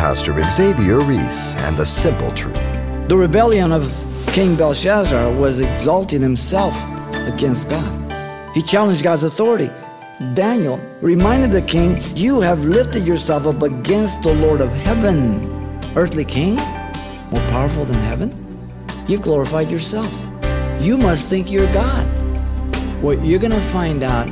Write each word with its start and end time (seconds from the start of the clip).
Pastor 0.00 0.42
Xavier 0.50 1.00
Reese 1.00 1.54
and 1.58 1.76
the 1.76 1.84
simple 1.84 2.32
truth. 2.32 2.56
The 3.08 3.14
rebellion 3.14 3.70
of 3.70 3.84
King 4.28 4.56
Belshazzar 4.56 5.30
was 5.34 5.60
exalting 5.60 6.22
himself 6.22 6.74
against 7.12 7.68
God. 7.68 8.54
He 8.54 8.62
challenged 8.62 9.02
God's 9.02 9.24
authority. 9.24 9.70
Daniel 10.32 10.80
reminded 11.02 11.50
the 11.50 11.60
king, 11.60 11.98
You 12.14 12.40
have 12.40 12.64
lifted 12.64 13.06
yourself 13.06 13.46
up 13.46 13.60
against 13.60 14.22
the 14.22 14.32
Lord 14.36 14.62
of 14.62 14.70
heaven. 14.70 15.78
Earthly 15.94 16.24
king, 16.24 16.54
more 17.30 17.46
powerful 17.50 17.84
than 17.84 18.00
heaven? 18.00 18.32
You've 19.06 19.20
glorified 19.20 19.70
yourself. 19.70 20.10
You 20.80 20.96
must 20.96 21.28
think 21.28 21.52
you're 21.52 21.70
God. 21.74 22.06
What 23.02 23.22
you're 23.22 23.38
going 23.38 23.52
to 23.52 23.60
find 23.60 24.02
out 24.02 24.30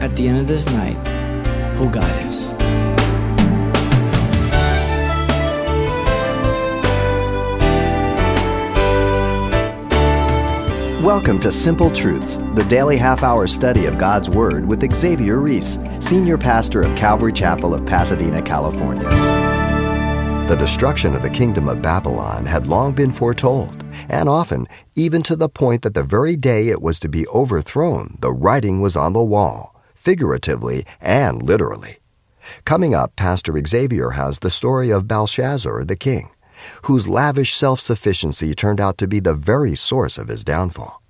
at 0.00 0.14
the 0.14 0.28
end 0.28 0.38
of 0.38 0.46
this 0.46 0.66
night 0.66 0.94
who 1.76 1.90
God 1.90 2.24
is. 2.24 2.54
Welcome 11.02 11.38
to 11.40 11.52
Simple 11.52 11.90
Truths, 11.90 12.38
the 12.54 12.64
daily 12.70 12.96
half 12.96 13.22
hour 13.22 13.46
study 13.46 13.84
of 13.84 13.98
God's 13.98 14.30
Word 14.30 14.66
with 14.66 14.94
Xavier 14.94 15.40
Reese, 15.40 15.78
Senior 16.00 16.38
Pastor 16.38 16.82
of 16.82 16.96
Calvary 16.96 17.34
Chapel 17.34 17.74
of 17.74 17.84
Pasadena, 17.84 18.40
California. 18.40 19.04
The 20.48 20.56
destruction 20.58 21.14
of 21.14 21.20
the 21.20 21.28
kingdom 21.28 21.68
of 21.68 21.82
Babylon 21.82 22.46
had 22.46 22.66
long 22.66 22.94
been 22.94 23.12
foretold, 23.12 23.84
and 24.08 24.26
often, 24.26 24.66
even 24.94 25.22
to 25.24 25.36
the 25.36 25.50
point 25.50 25.82
that 25.82 25.92
the 25.92 26.02
very 26.02 26.34
day 26.34 26.68
it 26.68 26.80
was 26.80 26.98
to 27.00 27.10
be 27.10 27.28
overthrown, 27.28 28.16
the 28.20 28.32
writing 28.32 28.80
was 28.80 28.96
on 28.96 29.12
the 29.12 29.22
wall, 29.22 29.78
figuratively 29.94 30.86
and 30.98 31.42
literally. 31.42 31.98
Coming 32.64 32.94
up, 32.94 33.14
Pastor 33.16 33.52
Xavier 33.66 34.10
has 34.10 34.38
the 34.38 34.50
story 34.50 34.88
of 34.90 35.06
Belshazzar 35.06 35.84
the 35.84 35.96
king 35.96 36.30
whose 36.82 37.08
lavish 37.08 37.54
self 37.54 37.80
sufficiency 37.80 38.54
turned 38.54 38.80
out 38.80 38.98
to 38.98 39.08
be 39.08 39.20
the 39.20 39.34
very 39.34 39.74
source 39.74 40.18
of 40.18 40.28
his 40.28 40.44
downfall. 40.44 41.02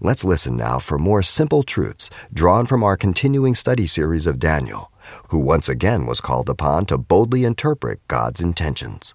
Let's 0.00 0.24
listen 0.24 0.56
now 0.56 0.78
for 0.78 0.98
more 0.98 1.22
simple 1.22 1.62
truths 1.62 2.10
drawn 2.32 2.66
from 2.66 2.82
our 2.82 2.96
continuing 2.96 3.54
study 3.54 3.86
series 3.86 4.26
of 4.26 4.38
Daniel, 4.38 4.92
who 5.28 5.38
once 5.38 5.68
again 5.68 6.06
was 6.06 6.20
called 6.20 6.48
upon 6.48 6.86
to 6.86 6.98
boldly 6.98 7.44
interpret 7.44 8.06
God's 8.08 8.40
intentions. 8.40 9.14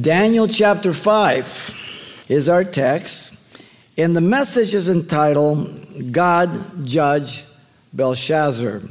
Daniel 0.00 0.48
chapter 0.48 0.92
5 0.92 2.26
is 2.28 2.48
our 2.48 2.64
text, 2.64 3.58
and 3.96 4.14
the 4.14 4.20
message 4.20 4.74
is 4.74 4.88
entitled 4.88 6.12
God 6.12 6.50
Judge 6.84 7.44
Belshazzar. 7.92 8.82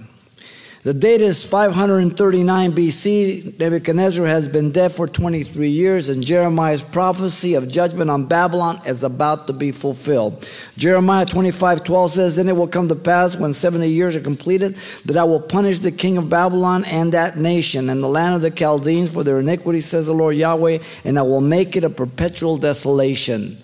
The 0.87 0.93
date 0.93 1.19
is 1.19 1.43
539 1.43 2.71
BC. 2.71 3.59
Nebuchadnezzar 3.59 4.25
has 4.25 4.47
been 4.47 4.71
dead 4.71 4.93
for 4.93 5.05
23 5.05 5.67
years, 5.67 6.07
and 6.07 6.23
Jeremiah's 6.23 6.81
prophecy 6.81 7.55
of 7.55 7.67
judgment 7.67 8.09
on 8.09 8.25
Babylon 8.25 8.79
is 8.85 9.03
about 9.03 9.47
to 9.47 9.53
be 9.53 9.73
fulfilled. 9.73 10.47
Jeremiah 10.77 11.25
25 11.25 11.83
12 11.83 12.11
says, 12.11 12.35
Then 12.37 12.47
it 12.47 12.55
will 12.55 12.69
come 12.69 12.87
to 12.87 12.95
pass 12.95 13.35
when 13.35 13.53
70 13.53 13.89
years 13.89 14.15
are 14.15 14.21
completed 14.21 14.75
that 15.03 15.17
I 15.17 15.25
will 15.25 15.41
punish 15.41 15.79
the 15.79 15.91
king 15.91 16.15
of 16.15 16.29
Babylon 16.29 16.85
and 16.85 17.11
that 17.11 17.35
nation 17.35 17.89
and 17.89 18.01
the 18.01 18.07
land 18.07 18.35
of 18.35 18.41
the 18.41 18.49
Chaldeans 18.49 19.11
for 19.11 19.25
their 19.25 19.41
iniquity, 19.41 19.81
says 19.81 20.05
the 20.05 20.13
Lord 20.13 20.37
Yahweh, 20.37 20.79
and 21.03 21.19
I 21.19 21.23
will 21.23 21.41
make 21.41 21.75
it 21.75 21.83
a 21.83 21.89
perpetual 21.89 22.55
desolation. 22.55 23.57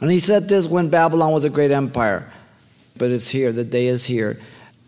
And 0.00 0.10
he 0.10 0.18
said 0.18 0.48
this 0.48 0.66
when 0.66 0.90
Babylon 0.90 1.30
was 1.30 1.44
a 1.44 1.50
great 1.50 1.70
empire. 1.70 2.28
But 2.98 3.12
it's 3.12 3.28
here, 3.28 3.52
the 3.52 3.62
day 3.62 3.86
is 3.86 4.04
here. 4.04 4.40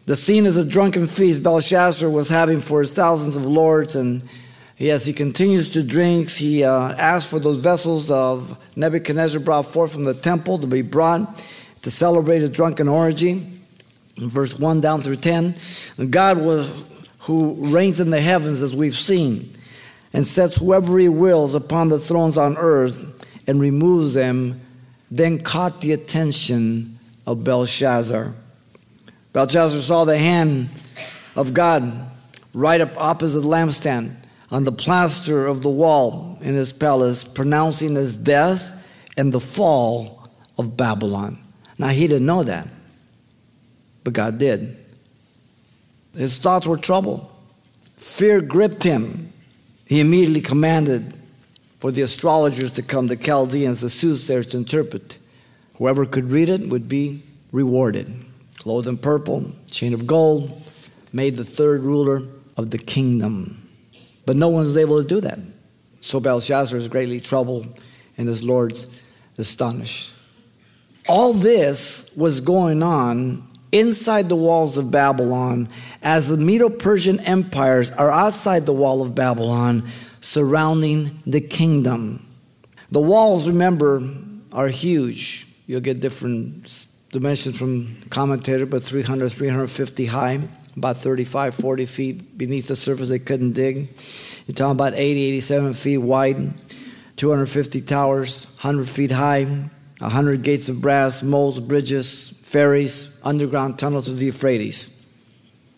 The 0.04 0.16
scene 0.16 0.46
is 0.46 0.56
a 0.56 0.64
drunken 0.64 1.06
feast 1.06 1.44
Belshazzar 1.44 2.10
was 2.10 2.28
having 2.28 2.60
for 2.60 2.80
his 2.80 2.92
thousands 2.92 3.36
of 3.36 3.46
lords, 3.46 3.94
and 3.94 4.22
as 4.80 5.06
he 5.06 5.12
continues 5.12 5.68
to 5.74 5.82
drink, 5.84 6.28
he 6.28 6.64
uh, 6.64 6.92
asks 6.94 7.30
for 7.30 7.38
those 7.38 7.58
vessels 7.58 8.10
of 8.10 8.58
Nebuchadnezzar 8.76 9.40
brought 9.40 9.66
forth 9.66 9.92
from 9.92 10.02
the 10.02 10.14
temple 10.14 10.58
to 10.58 10.66
be 10.66 10.82
brought 10.82 11.44
to 11.82 11.90
celebrate 11.90 12.42
a 12.42 12.48
drunken 12.48 12.88
orgy. 12.88 13.46
In 14.16 14.28
verse 14.28 14.58
1 14.58 14.80
down 14.80 15.02
through 15.02 15.16
10, 15.16 15.54
God 16.10 16.38
was 16.38 17.08
who 17.20 17.54
reigns 17.72 18.00
in 18.00 18.10
the 18.10 18.20
heavens, 18.20 18.60
as 18.60 18.74
we've 18.74 18.96
seen, 18.96 19.52
and 20.12 20.26
sets 20.26 20.56
whoever 20.56 20.98
he 20.98 21.08
wills 21.08 21.54
upon 21.54 21.88
the 21.88 22.00
thrones 22.00 22.36
on 22.36 22.56
earth 22.56 23.24
and 23.46 23.60
removes 23.60 24.14
them, 24.14 24.60
then 25.12 25.38
caught 25.38 25.80
the 25.80 25.92
attention 25.92 26.98
of 27.24 27.44
Belshazzar. 27.44 28.34
Belshazzar 29.32 29.80
saw 29.80 30.04
the 30.04 30.18
hand 30.18 30.68
of 31.36 31.54
God 31.54 32.10
right 32.52 32.80
up 32.80 32.90
opposite 32.96 33.40
the 33.40 33.48
lampstand 33.48 34.22
on 34.50 34.64
the 34.64 34.72
plaster 34.72 35.46
of 35.46 35.62
the 35.62 35.70
wall 35.70 36.38
in 36.42 36.54
his 36.54 36.72
palace, 36.72 37.24
pronouncing 37.24 37.94
his 37.94 38.14
death 38.14 38.78
and 39.16 39.32
the 39.32 39.40
fall 39.40 40.28
of 40.58 40.76
Babylon. 40.76 41.38
Now, 41.78 41.88
he 41.88 42.06
didn't 42.06 42.26
know 42.26 42.42
that, 42.42 42.68
but 44.04 44.12
God 44.12 44.38
did. 44.38 44.76
His 46.14 46.36
thoughts 46.36 46.66
were 46.66 46.76
troubled. 46.76 47.26
Fear 47.96 48.42
gripped 48.42 48.82
him. 48.82 49.32
He 49.86 50.00
immediately 50.00 50.42
commanded 50.42 51.14
for 51.80 51.90
the 51.90 52.02
astrologers 52.02 52.72
to 52.72 52.82
come, 52.82 53.06
the 53.06 53.16
Chaldeans, 53.16 53.80
the 53.80 53.88
soothsayers 53.88 54.48
to 54.48 54.58
interpret. 54.58 55.16
Whoever 55.76 56.04
could 56.04 56.30
read 56.30 56.50
it 56.50 56.68
would 56.68 56.88
be 56.88 57.22
rewarded 57.50 58.26
clothed 58.62 58.86
in 58.86 58.96
purple, 58.96 59.50
chain 59.70 59.92
of 59.92 60.06
gold, 60.06 60.62
made 61.12 61.36
the 61.36 61.44
third 61.44 61.82
ruler 61.82 62.22
of 62.56 62.70
the 62.70 62.78
kingdom. 62.78 63.68
But 64.24 64.36
no 64.36 64.48
one 64.48 64.62
was 64.62 64.76
able 64.76 65.02
to 65.02 65.08
do 65.08 65.20
that. 65.22 65.40
So 66.00 66.20
Belshazzar 66.20 66.78
is 66.78 66.86
greatly 66.86 67.18
troubled, 67.18 67.66
and 68.16 68.28
his 68.28 68.40
lords 68.40 69.00
astonished. 69.36 70.12
All 71.08 71.32
this 71.32 72.16
was 72.16 72.40
going 72.40 72.84
on 72.84 73.48
inside 73.72 74.28
the 74.28 74.36
walls 74.36 74.78
of 74.78 74.92
Babylon 74.92 75.68
as 76.00 76.28
the 76.28 76.36
Medo 76.36 76.68
Persian 76.68 77.18
empires 77.20 77.90
are 77.90 78.12
outside 78.12 78.64
the 78.64 78.72
wall 78.72 79.02
of 79.02 79.14
Babylon 79.14 79.88
surrounding 80.20 81.18
the 81.26 81.40
kingdom. 81.40 82.24
The 82.92 83.00
walls, 83.00 83.48
remember, 83.48 84.08
are 84.52 84.68
huge. 84.68 85.48
You'll 85.66 85.80
get 85.80 86.00
different 86.00 86.68
dimensions 87.12 87.58
from 87.58 87.94
commentator, 88.08 88.64
but 88.66 88.82
300, 88.82 89.30
350 89.30 90.06
high, 90.06 90.40
about 90.76 90.96
35, 90.96 91.54
40 91.54 91.86
feet 91.86 92.38
beneath 92.38 92.68
the 92.68 92.74
surface 92.74 93.08
they 93.08 93.18
couldn't 93.18 93.52
dig. 93.52 93.88
You're 94.46 94.54
talking 94.54 94.72
about 94.72 94.94
80, 94.94 95.22
87 95.24 95.74
feet 95.74 95.98
wide, 95.98 96.54
250 97.16 97.82
towers, 97.82 98.46
100 98.62 98.88
feet 98.88 99.10
high, 99.10 99.44
100 99.44 100.42
gates 100.42 100.70
of 100.70 100.80
brass, 100.80 101.22
moles, 101.22 101.60
bridges, 101.60 102.30
ferries, 102.42 103.20
underground 103.22 103.78
tunnels 103.78 104.06
to 104.06 104.14
the 104.14 104.26
Euphrates. 104.26 105.06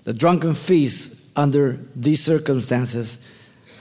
The 0.04 0.14
drunken 0.14 0.54
feast 0.54 1.36
under 1.36 1.80
these 1.96 2.22
circumstances 2.22 3.28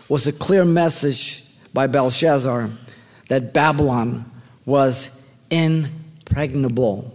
was 0.10 0.26
a 0.26 0.34
clear 0.34 0.66
message 0.66 1.44
by 1.72 1.86
Belshazzar 1.86 2.72
that 3.30 3.54
Babylon 3.54 4.30
was 4.66 5.32
impregnable 5.52 7.13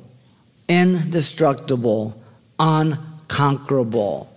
indestructible, 0.69 2.21
unconquerable. 2.59 4.33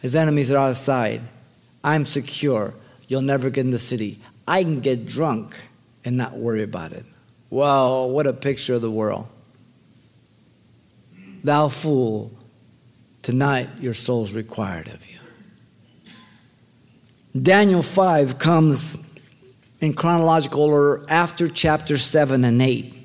His 0.00 0.14
enemies 0.14 0.52
are 0.52 0.68
outside. 0.68 1.22
I'm 1.82 2.06
secure. 2.06 2.74
You'll 3.08 3.22
never 3.22 3.50
get 3.50 3.64
in 3.64 3.70
the 3.70 3.78
city. 3.78 4.18
I 4.46 4.62
can 4.62 4.80
get 4.80 5.06
drunk 5.06 5.68
and 6.04 6.16
not 6.16 6.36
worry 6.36 6.62
about 6.62 6.92
it. 6.92 7.04
Wow, 7.50 8.06
what 8.06 8.26
a 8.26 8.32
picture 8.32 8.74
of 8.74 8.82
the 8.82 8.90
world. 8.90 9.26
Thou 11.42 11.68
fool, 11.68 12.30
tonight 13.22 13.68
your 13.80 13.94
soul's 13.94 14.32
required 14.32 14.88
of 14.88 15.10
you. 15.10 15.18
Daniel 17.40 17.82
5 17.82 18.38
comes 18.38 19.06
in 19.80 19.94
chronological 19.94 20.62
order 20.62 21.06
after 21.08 21.48
chapter 21.48 21.96
7 21.96 22.44
and 22.44 22.60
8. 22.60 22.99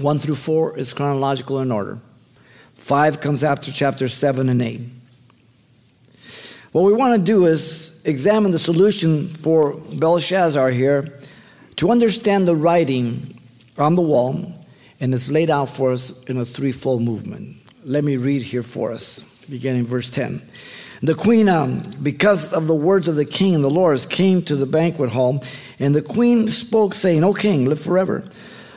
1 0.00 0.18
through 0.18 0.34
4 0.34 0.78
is 0.78 0.92
chronological 0.92 1.60
in 1.60 1.72
order. 1.72 1.98
5 2.74 3.20
comes 3.20 3.42
after 3.42 3.72
chapters 3.72 4.12
7 4.12 4.48
and 4.48 4.60
8. 4.60 4.80
What 6.72 6.82
we 6.82 6.92
want 6.92 7.18
to 7.18 7.24
do 7.24 7.46
is 7.46 8.02
examine 8.04 8.52
the 8.52 8.58
solution 8.58 9.28
for 9.28 9.80
Belshazzar 9.98 10.70
here 10.70 11.18
to 11.76 11.90
understand 11.90 12.46
the 12.46 12.54
writing 12.54 13.38
on 13.78 13.94
the 13.94 14.02
wall, 14.02 14.52
and 15.00 15.14
it's 15.14 15.30
laid 15.30 15.50
out 15.50 15.70
for 15.70 15.92
us 15.92 16.24
in 16.24 16.36
a 16.36 16.44
threefold 16.44 17.02
movement. 17.02 17.56
Let 17.84 18.04
me 18.04 18.16
read 18.16 18.42
here 18.42 18.62
for 18.62 18.92
us, 18.92 19.44
beginning 19.46 19.86
verse 19.86 20.10
10. 20.10 20.42
The 21.02 21.14
queen, 21.14 21.48
um, 21.48 21.82
because 22.02 22.52
of 22.52 22.66
the 22.66 22.74
words 22.74 23.08
of 23.08 23.16
the 23.16 23.24
king 23.24 23.54
and 23.54 23.62
the 23.62 23.70
lords, 23.70 24.06
came 24.06 24.42
to 24.42 24.56
the 24.56 24.66
banquet 24.66 25.10
hall, 25.10 25.44
and 25.78 25.94
the 25.94 26.02
queen 26.02 26.48
spoke, 26.48 26.94
saying, 26.94 27.22
O 27.24 27.32
king, 27.32 27.66
live 27.66 27.80
forever. 27.80 28.24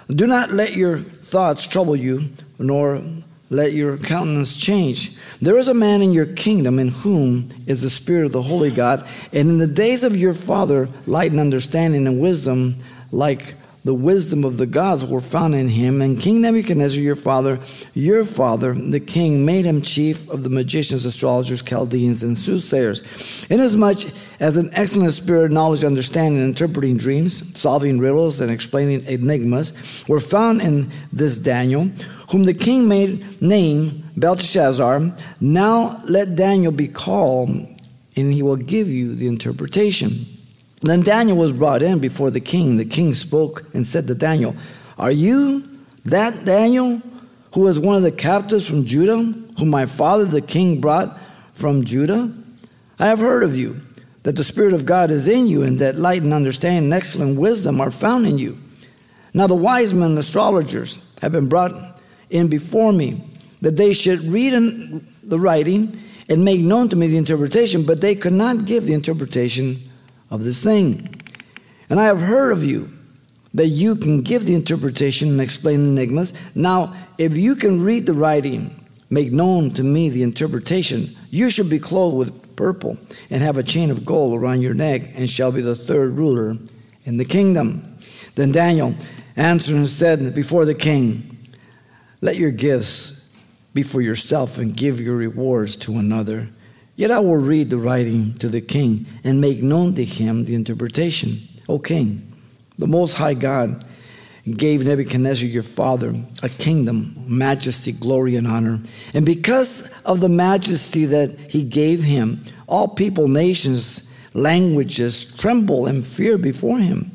Do 0.09 0.25
not 0.25 0.51
let 0.51 0.75
your 0.75 0.97
thoughts 0.97 1.67
trouble 1.67 1.95
you, 1.95 2.29
nor 2.57 3.03
let 3.51 3.73
your 3.73 3.97
countenance 3.97 4.57
change. 4.57 5.17
There 5.41 5.57
is 5.57 5.67
a 5.67 5.73
man 5.73 6.01
in 6.01 6.13
your 6.13 6.25
kingdom 6.25 6.79
in 6.79 6.89
whom 6.89 7.49
is 7.67 7.81
the 7.81 7.89
Spirit 7.89 8.25
of 8.25 8.31
the 8.31 8.41
Holy 8.41 8.71
God, 8.71 9.07
and 9.31 9.49
in 9.49 9.57
the 9.59 9.67
days 9.67 10.03
of 10.03 10.15
your 10.15 10.33
father, 10.33 10.89
light 11.05 11.31
and 11.31 11.39
understanding 11.39 12.07
and 12.07 12.19
wisdom, 12.19 12.75
like 13.11 13.55
the 13.83 13.93
wisdom 13.93 14.43
of 14.43 14.57
the 14.57 14.65
gods, 14.65 15.05
were 15.05 15.21
found 15.21 15.55
in 15.55 15.69
him. 15.69 16.01
And 16.01 16.19
King 16.19 16.41
Nebuchadnezzar, 16.41 17.01
your 17.01 17.15
father, 17.15 17.59
your 17.93 18.25
father, 18.25 18.73
the 18.73 18.99
king, 18.99 19.45
made 19.45 19.65
him 19.65 19.81
chief 19.81 20.29
of 20.29 20.43
the 20.43 20.49
magicians, 20.49 21.05
astrologers, 21.05 21.61
Chaldeans, 21.61 22.23
and 22.23 22.37
soothsayers. 22.37 23.03
Inasmuch 23.49 23.99
as 24.39 24.57
an 24.57 24.69
excellent 24.73 25.13
spirit, 25.13 25.51
knowledge, 25.51 25.83
understanding, 25.83 26.41
interpreting 26.41 26.97
dreams, 26.97 27.57
solving 27.57 27.99
riddles, 27.99 28.39
and 28.39 28.51
explaining 28.51 29.05
enigmas 29.05 29.73
were 30.07 30.19
found 30.19 30.61
in 30.61 30.89
this 31.11 31.37
Daniel 31.37 31.89
whom 32.31 32.43
the 32.43 32.53
king 32.53 32.87
made 32.87 33.41
name 33.41 34.03
Belteshazzar. 34.15 35.11
Now 35.41 36.01
let 36.05 36.35
Daniel 36.35 36.71
be 36.71 36.87
called, 36.87 37.49
and 37.49 38.33
he 38.33 38.43
will 38.43 38.55
give 38.55 38.87
you 38.87 39.15
the 39.15 39.27
interpretation. 39.27 40.11
Then 40.81 41.01
Daniel 41.01 41.37
was 41.37 41.51
brought 41.51 41.81
in 41.81 41.99
before 41.99 42.31
the 42.31 42.39
king. 42.39 42.77
The 42.77 42.85
king 42.85 43.13
spoke 43.13 43.65
and 43.73 43.85
said 43.85 44.07
to 44.07 44.15
Daniel, 44.15 44.55
Are 44.97 45.11
you 45.11 45.63
that 46.05 46.45
Daniel 46.45 47.01
who 47.53 47.61
was 47.61 47.79
one 47.79 47.95
of 47.95 48.03
the 48.03 48.11
captives 48.11 48.69
from 48.69 48.85
Judah, 48.85 49.23
whom 49.57 49.69
my 49.69 49.85
father 49.85 50.25
the 50.25 50.41
king 50.41 50.79
brought 50.79 51.19
from 51.53 51.83
Judah? 51.83 52.33
I 52.99 53.07
have 53.07 53.19
heard 53.19 53.43
of 53.43 53.57
you, 53.57 53.81
that 54.23 54.35
the 54.35 54.43
Spirit 54.43 54.73
of 54.73 54.85
God 54.85 55.11
is 55.11 55.27
in 55.27 55.47
you, 55.47 55.63
and 55.63 55.79
that 55.79 55.97
light 55.97 56.21
and 56.21 56.33
understanding 56.33 56.85
and 56.85 56.93
excellent 56.93 57.39
wisdom 57.39 57.79
are 57.79 57.91
found 57.91 58.25
in 58.27 58.37
you. 58.37 58.57
Now 59.33 59.47
the 59.47 59.55
wise 59.55 59.93
men 59.93 60.11
and 60.11 60.19
astrologers 60.19 61.17
have 61.21 61.31
been 61.31 61.47
brought 61.47 62.01
in 62.29 62.47
before 62.47 62.91
me, 62.91 63.23
that 63.61 63.77
they 63.77 63.93
should 63.93 64.21
read 64.21 64.53
the 65.23 65.39
writing 65.39 65.99
and 66.29 66.45
make 66.45 66.61
known 66.61 66.89
to 66.89 66.95
me 66.95 67.07
the 67.07 67.17
interpretation, 67.17 67.83
but 67.83 68.01
they 68.01 68.15
could 68.15 68.33
not 68.33 68.65
give 68.65 68.85
the 68.85 68.93
interpretation 68.93 69.77
of 70.29 70.43
this 70.43 70.63
thing. 70.63 71.09
And 71.89 71.99
I 71.99 72.05
have 72.05 72.21
heard 72.21 72.51
of 72.51 72.63
you 72.63 72.91
that 73.53 73.67
you 73.67 73.95
can 73.95 74.21
give 74.21 74.45
the 74.45 74.53
interpretation 74.53 75.29
and 75.29 75.41
explain 75.41 75.79
enigmas. 75.79 76.33
Now, 76.53 76.95
if 77.17 77.35
you 77.35 77.55
can 77.55 77.81
read 77.81 78.05
the 78.05 78.13
writing, 78.13 78.75
make 79.09 79.31
known 79.31 79.71
to 79.71 79.83
me 79.83 80.09
the 80.09 80.21
interpretation, 80.21 81.07
you 81.31 81.49
should 81.49 81.69
be 81.69 81.79
clothed 81.79 82.17
with 82.17 82.48
purple 82.59 82.97
and 83.29 83.41
have 83.41 83.57
a 83.57 83.63
chain 83.63 83.89
of 83.89 84.03
gold 84.03 84.37
around 84.37 84.61
your 84.61 84.73
neck 84.73 85.01
and 85.15 85.29
shall 85.29 85.49
be 85.49 85.61
the 85.61 85.77
third 85.77 86.17
ruler 86.17 86.57
in 87.05 87.15
the 87.15 87.23
kingdom. 87.23 87.97
Then 88.35 88.51
Daniel 88.51 88.93
answered 89.37 89.77
and 89.77 89.87
said 89.87 90.35
before 90.35 90.65
the 90.65 90.75
king, 90.75 91.39
let 92.19 92.35
your 92.35 92.51
gifts 92.51 93.31
be 93.73 93.81
for 93.81 94.01
yourself 94.01 94.57
and 94.57 94.75
give 94.75 94.99
your 94.99 95.15
rewards 95.15 95.77
to 95.77 95.97
another. 95.99 96.49
Yet 96.97 97.11
I 97.11 97.19
will 97.19 97.37
read 97.37 97.69
the 97.69 97.77
writing 97.77 98.33
to 98.39 98.49
the 98.49 98.59
king 98.59 99.05
and 99.23 99.39
make 99.39 99.63
known 99.63 99.95
to 99.95 100.03
him 100.03 100.43
the 100.43 100.55
interpretation. 100.55 101.37
O 101.69 101.79
king, 101.79 102.29
the 102.77 102.87
Most 102.87 103.17
High 103.17 103.35
God 103.35 103.85
gave 104.57 104.85
Nebuchadnezzar 104.85 105.47
your 105.47 105.63
father 105.63 106.15
a 106.43 106.49
kingdom, 106.49 107.15
majesty, 107.27 107.91
glory, 107.91 108.35
and 108.35 108.47
honor. 108.47 108.79
And 109.13 109.25
because 109.25 109.91
of 110.03 110.19
the 110.19 110.29
majesty 110.29 111.05
that 111.05 111.37
he 111.49 111.63
gave 111.63 112.03
him, 112.03 112.43
all 112.67 112.87
people, 112.87 113.27
nations, 113.27 114.13
languages 114.33 115.35
tremble 115.37 115.85
and 115.85 116.05
fear 116.05 116.37
before 116.37 116.79
him. 116.79 117.11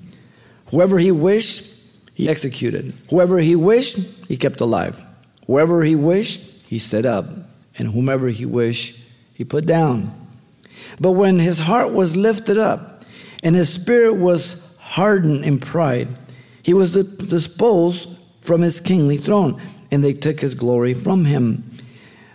Whoever 0.67 0.99
he 0.99 1.13
wished, 1.13 1.91
he 2.15 2.29
executed. 2.29 2.93
Whoever 3.11 3.39
he 3.39 3.57
wished, 3.57 4.27
he 4.27 4.37
kept 4.37 4.61
alive. 4.61 5.03
Whoever 5.47 5.83
he 5.83 5.95
wished, 5.95 6.67
he 6.67 6.79
set 6.79 7.07
up. 7.07 7.27
And 7.79 7.89
whomever 7.89 8.29
he 8.29 8.47
wished, 8.47 9.03
he 9.35 9.45
put 9.45 9.67
down. 9.67 10.11
But 11.01 11.13
when 11.13 11.39
his 11.39 11.61
heart 11.61 11.93
was 11.93 12.17
lifted 12.17 12.59
up 12.59 13.05
and 13.43 13.55
his 13.55 13.73
spirit 13.73 14.15
was 14.15 14.77
hardened 14.79 15.45
in 15.45 15.59
pride, 15.59 16.09
he 16.65 16.75
was 16.75 16.93
disposed 16.93 18.19
from 18.41 18.63
his 18.63 18.81
kingly 18.81 19.17
throne, 19.17 19.61
and 19.93 20.03
they 20.03 20.13
took 20.13 20.41
his 20.41 20.55
glory 20.55 20.95
from 20.95 21.25
him. 21.25 21.71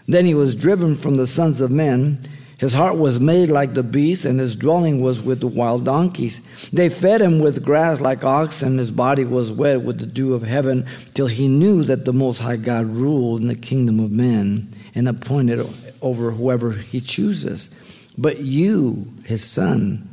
Then 0.07 0.25
he 0.25 0.33
was 0.33 0.55
driven 0.55 0.95
from 0.95 1.17
the 1.17 1.27
sons 1.27 1.59
of 1.59 1.69
men 1.69 2.25
his 2.59 2.73
heart 2.73 2.97
was 2.97 3.21
made 3.21 3.49
like 3.49 3.73
the 3.73 3.83
beasts, 3.83 4.25
and 4.25 4.37
his 4.37 4.57
dwelling 4.57 4.99
was 4.99 5.21
with 5.21 5.39
the 5.39 5.47
wild 5.47 5.85
donkeys. 5.85 6.69
They 6.71 6.89
fed 6.89 7.21
him 7.21 7.39
with 7.39 7.63
grass 7.63 8.01
like 8.01 8.25
oxen, 8.25 8.77
his 8.77 8.91
body 8.91 9.23
was 9.23 9.49
wet 9.49 9.81
with 9.81 9.99
the 9.99 10.05
dew 10.05 10.33
of 10.33 10.43
heaven, 10.43 10.85
till 11.13 11.27
he 11.27 11.47
knew 11.47 11.85
that 11.85 12.03
the 12.03 12.11
Most 12.11 12.39
High 12.39 12.57
God 12.57 12.85
ruled 12.85 13.41
in 13.41 13.47
the 13.47 13.55
kingdom 13.55 14.01
of 14.01 14.11
men 14.11 14.73
and 14.93 15.07
appointed 15.07 15.65
over 16.01 16.31
whoever 16.31 16.73
he 16.73 16.99
chooses. 16.99 17.73
But 18.17 18.39
you, 18.39 19.07
his 19.23 19.41
son, 19.41 20.09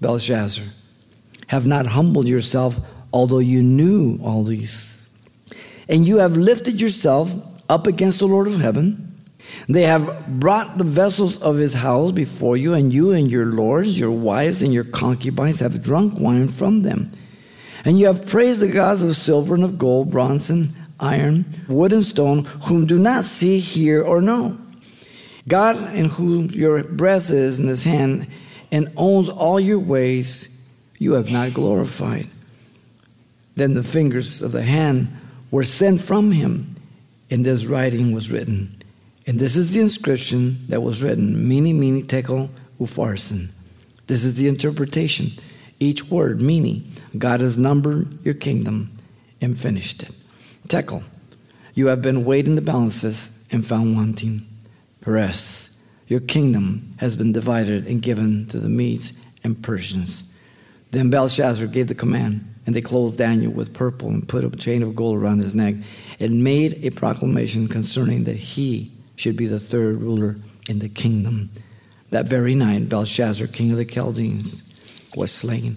Belshazzar, 0.00 0.64
have 1.48 1.66
not 1.66 1.88
humbled 1.88 2.26
yourself, 2.26 2.80
although 3.12 3.38
you 3.38 3.62
knew 3.62 4.18
all 4.22 4.42
these. 4.42 5.08
And 5.88 6.06
you 6.06 6.18
have 6.18 6.36
lifted 6.36 6.80
yourself 6.80 7.34
up 7.68 7.86
against 7.86 8.18
the 8.18 8.26
Lord 8.26 8.46
of 8.46 8.60
heaven 8.60 9.12
they 9.68 9.82
have 9.82 10.40
brought 10.40 10.78
the 10.78 10.84
vessels 10.84 11.40
of 11.40 11.56
his 11.56 11.74
house 11.74 12.12
before 12.12 12.56
you, 12.56 12.74
and 12.74 12.92
you 12.92 13.12
and 13.12 13.30
your 13.30 13.46
lords, 13.46 13.98
your 13.98 14.10
wives, 14.10 14.62
and 14.62 14.72
your 14.72 14.84
concubines 14.84 15.60
have 15.60 15.82
drunk 15.82 16.18
wine 16.18 16.48
from 16.48 16.82
them. 16.82 17.12
And 17.84 17.98
you 17.98 18.06
have 18.06 18.26
praised 18.26 18.60
the 18.60 18.68
gods 18.68 19.02
of 19.02 19.16
silver 19.16 19.54
and 19.54 19.64
of 19.64 19.78
gold, 19.78 20.10
bronze 20.10 20.50
and 20.50 20.72
iron, 21.00 21.44
wood 21.68 21.92
and 21.92 22.04
stone, 22.04 22.44
whom 22.66 22.86
do 22.86 22.98
not 22.98 23.24
see, 23.24 23.58
hear, 23.58 24.02
or 24.02 24.20
know. 24.20 24.58
God, 25.48 25.76
in 25.94 26.06
whom 26.06 26.50
your 26.50 26.84
breath 26.84 27.30
is 27.30 27.58
in 27.58 27.66
his 27.66 27.84
hand, 27.84 28.28
and 28.70 28.92
owns 28.96 29.28
all 29.28 29.58
your 29.58 29.80
ways, 29.80 30.64
you 30.98 31.12
have 31.12 31.30
not 31.30 31.52
glorified. 31.52 32.26
Then 33.54 33.74
the 33.74 33.82
fingers 33.82 34.42
of 34.42 34.52
the 34.52 34.62
hand 34.62 35.08
were 35.50 35.64
sent 35.64 36.00
from 36.00 36.32
him, 36.32 36.74
and 37.30 37.44
this 37.44 37.66
writing 37.66 38.12
was 38.12 38.30
written. 38.30 38.76
And 39.26 39.38
this 39.38 39.56
is 39.56 39.74
the 39.74 39.80
inscription 39.80 40.56
that 40.68 40.82
was 40.82 41.02
written 41.02 41.48
Mene, 41.48 41.78
Mene, 41.78 42.02
Tekel, 42.02 42.50
Upharsin. 42.80 43.52
This 44.06 44.24
is 44.24 44.34
the 44.34 44.48
interpretation. 44.48 45.26
Each 45.78 46.10
word, 46.10 46.40
Mene, 46.40 46.92
God 47.16 47.40
has 47.40 47.56
numbered 47.56 48.24
your 48.24 48.34
kingdom 48.34 48.96
and 49.40 49.58
finished 49.58 50.02
it. 50.02 50.12
Tekel, 50.68 51.04
you 51.74 51.86
have 51.88 52.02
been 52.02 52.24
weighed 52.24 52.48
in 52.48 52.54
the 52.54 52.62
balances 52.62 53.46
and 53.52 53.64
found 53.64 53.94
wanting. 53.94 54.46
Peres, 55.00 55.84
your 56.06 56.20
kingdom 56.20 56.94
has 56.98 57.16
been 57.16 57.32
divided 57.32 57.86
and 57.86 58.02
given 58.02 58.46
to 58.48 58.58
the 58.58 58.68
Medes 58.68 59.18
and 59.44 59.62
Persians. 59.62 60.36
Then 60.90 61.10
Belshazzar 61.10 61.66
gave 61.68 61.88
the 61.88 61.94
command, 61.94 62.51
and 62.66 62.74
they 62.74 62.80
clothed 62.80 63.18
Daniel 63.18 63.52
with 63.52 63.74
purple 63.74 64.08
and 64.08 64.28
put 64.28 64.44
a 64.44 64.50
chain 64.50 64.82
of 64.82 64.94
gold 64.94 65.16
around 65.16 65.40
his 65.40 65.54
neck 65.54 65.74
and 66.20 66.44
made 66.44 66.84
a 66.84 66.90
proclamation 66.90 67.68
concerning 67.68 68.24
that 68.24 68.36
he 68.36 68.92
should 69.16 69.36
be 69.36 69.46
the 69.46 69.60
third 69.60 70.00
ruler 70.00 70.36
in 70.68 70.78
the 70.78 70.88
kingdom. 70.88 71.50
That 72.10 72.26
very 72.26 72.54
night, 72.54 72.88
Belshazzar, 72.88 73.46
king 73.48 73.70
of 73.70 73.78
the 73.78 73.84
Chaldeans, 73.84 74.68
was 75.16 75.32
slain, 75.32 75.76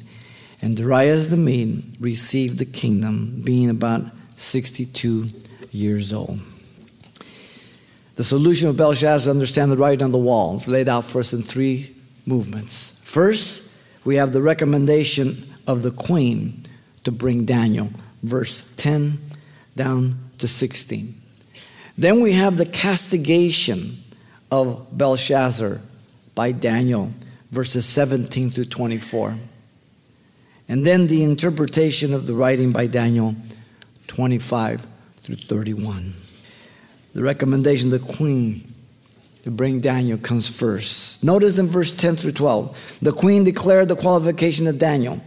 and 0.62 0.78
Darius 0.78 1.30
the 1.30 1.38
Mede 1.38 1.98
received 2.00 2.60
the 2.60 2.66
kingdom, 2.66 3.42
being 3.44 3.70
about 3.70 4.12
62 4.38 5.28
years 5.72 6.14
old. 6.14 6.40
The 8.16 8.24
solution 8.24 8.70
of 8.70 8.78
Belshazzar 8.78 9.30
understand 9.30 9.72
the 9.72 9.78
writing 9.78 10.04
on 10.04 10.12
the 10.12 10.18
wall 10.18 10.56
is 10.56 10.68
laid 10.68 10.88
out 10.88 11.06
for 11.06 11.20
us 11.20 11.34
in 11.34 11.42
three 11.42 11.94
movements. 12.26 13.00
First, 13.04 13.74
we 14.06 14.16
have 14.16 14.32
the 14.32 14.42
recommendation 14.42 15.36
of 15.68 15.84
the 15.84 15.92
queen 15.92 16.64
to 17.06 17.12
bring 17.12 17.46
Daniel, 17.46 17.90
verse 18.22 18.76
10 18.76 19.18
down 19.76 20.20
to 20.38 20.48
16. 20.48 21.16
Then 21.98 22.20
we 22.20 22.34
have 22.34 22.58
the 22.58 22.66
castigation 22.66 23.98
of 24.52 24.86
Belshazzar 24.92 25.80
by 26.34 26.52
Daniel, 26.52 27.14
verses 27.52 27.86
17 27.86 28.50
through 28.50 28.66
24. 28.66 29.38
And 30.68 30.86
then 30.86 31.08
the 31.08 31.24
interpretation 31.24 32.14
of 32.14 32.28
the 32.28 32.34
writing 32.34 32.72
by 32.72 32.88
Daniel, 32.88 33.36
25 34.08 34.86
through 35.18 35.36
31. 35.36 36.16
The 37.14 37.24
recommendation 37.24 37.94
of 37.94 38.06
the 38.06 38.14
queen 38.14 38.74
to 39.44 39.52
bring 39.52 39.80
Daniel 39.80 40.18
comes 40.18 40.50
first. 40.50 41.24
Notice 41.24 41.60
in 41.60 41.68
verse 41.68 41.96
10 41.96 42.16
through 42.16 42.32
12, 42.32 42.98
the 43.02 43.12
queen 43.12 43.44
declared 43.44 43.88
the 43.88 43.96
qualification 43.96 44.68
of 44.68 44.80
Daniel. 44.80 45.22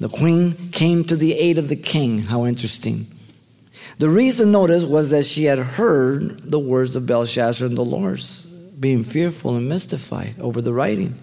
The 0.00 0.08
queen 0.08 0.70
came 0.72 1.04
to 1.04 1.14
the 1.14 1.34
aid 1.34 1.58
of 1.58 1.68
the 1.68 1.76
king. 1.76 2.20
How 2.20 2.46
interesting. 2.46 3.06
The 3.98 4.08
reason, 4.08 4.50
notice, 4.50 4.84
was 4.84 5.10
that 5.10 5.26
she 5.26 5.44
had 5.44 5.58
heard 5.58 6.50
the 6.50 6.58
words 6.58 6.96
of 6.96 7.06
Belshazzar 7.06 7.68
and 7.68 7.76
the 7.76 7.84
Lords, 7.84 8.46
being 8.80 9.04
fearful 9.04 9.56
and 9.56 9.68
mystified 9.68 10.36
over 10.40 10.62
the 10.62 10.72
writing. 10.72 11.18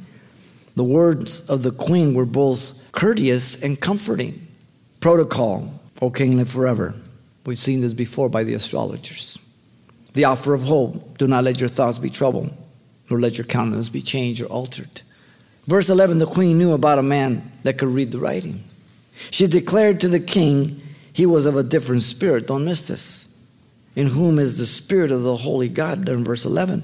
The 0.76 0.84
words 0.84 1.50
of 1.50 1.64
the 1.64 1.72
queen 1.72 2.14
were 2.14 2.26
both 2.26 2.92
courteous 2.92 3.64
and 3.64 3.82
comforting. 3.82 4.46
Protocol, 5.00 5.82
O 6.00 6.12
king, 6.12 6.38
live 6.38 6.50
forever. 6.50 6.94
We've 7.48 7.58
seen 7.58 7.82
this 7.82 7.94
before 7.94 8.30
by 8.30 8.44
the 8.44 8.54
astrologers. 8.54 9.40
the 10.14 10.26
offer 10.26 10.54
of 10.54 10.64
hope. 10.64 11.18
Do 11.18 11.28
not 11.28 11.44
let 11.44 11.60
your 11.60 11.70
thoughts 11.70 12.00
be 12.00 12.10
troubled, 12.10 12.52
nor 13.10 13.20
let 13.20 13.38
your 13.38 13.46
countenance 13.46 13.90
be 13.90 14.02
changed 14.02 14.42
or 14.42 14.46
altered. 14.46 15.02
Verse 15.68 15.90
11 15.90 16.20
the 16.20 16.26
queen 16.26 16.58
knew 16.58 16.72
about 16.74 16.98
a 16.98 17.04
man 17.04 17.52
that 17.64 17.78
could 17.78 17.90
read 17.90 18.12
the 18.12 18.20
writing. 18.20 18.64
She 19.32 19.48
declared 19.48 20.00
to 20.00 20.08
the 20.08 20.20
king 20.20 20.82
he 21.12 21.26
was 21.26 21.46
of 21.46 21.58
a 21.58 21.64
different 21.64 22.04
spirit. 22.04 22.48
Don't 22.48 22.66
miss 22.66 22.88
this. 22.88 23.36
In 23.96 24.08
whom 24.08 24.38
is 24.40 24.58
the 24.58 24.68
spirit 24.68 25.12
of 25.12 25.24
the 25.24 25.36
holy 25.36 25.70
God, 25.70 26.06
there 26.06 26.16
in 26.16 26.24
verse 26.24 26.46
11. 26.46 26.84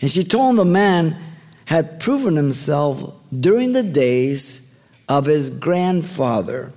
And 0.00 0.10
she 0.10 0.22
told 0.22 0.50
him 0.50 0.56
the 0.56 0.64
man 0.64 1.16
had 1.66 2.00
proven 2.00 2.36
himself 2.36 3.14
during 3.38 3.72
the 3.72 3.82
days 3.82 4.82
of 5.08 5.26
his 5.26 5.50
grandfather. 5.50 6.72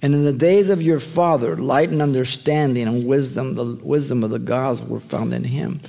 And 0.00 0.14
in 0.14 0.24
the 0.24 0.32
days 0.32 0.70
of 0.70 0.80
your 0.80 1.00
father, 1.00 1.56
light 1.56 1.90
and 1.90 2.00
understanding 2.00 2.86
and 2.86 3.06
wisdom, 3.06 3.54
the 3.54 3.78
wisdom 3.82 4.22
of 4.24 4.30
the 4.30 4.38
gods 4.38 4.80
were 4.80 5.00
found 5.00 5.32
in 5.32 5.44
him. 5.44 5.80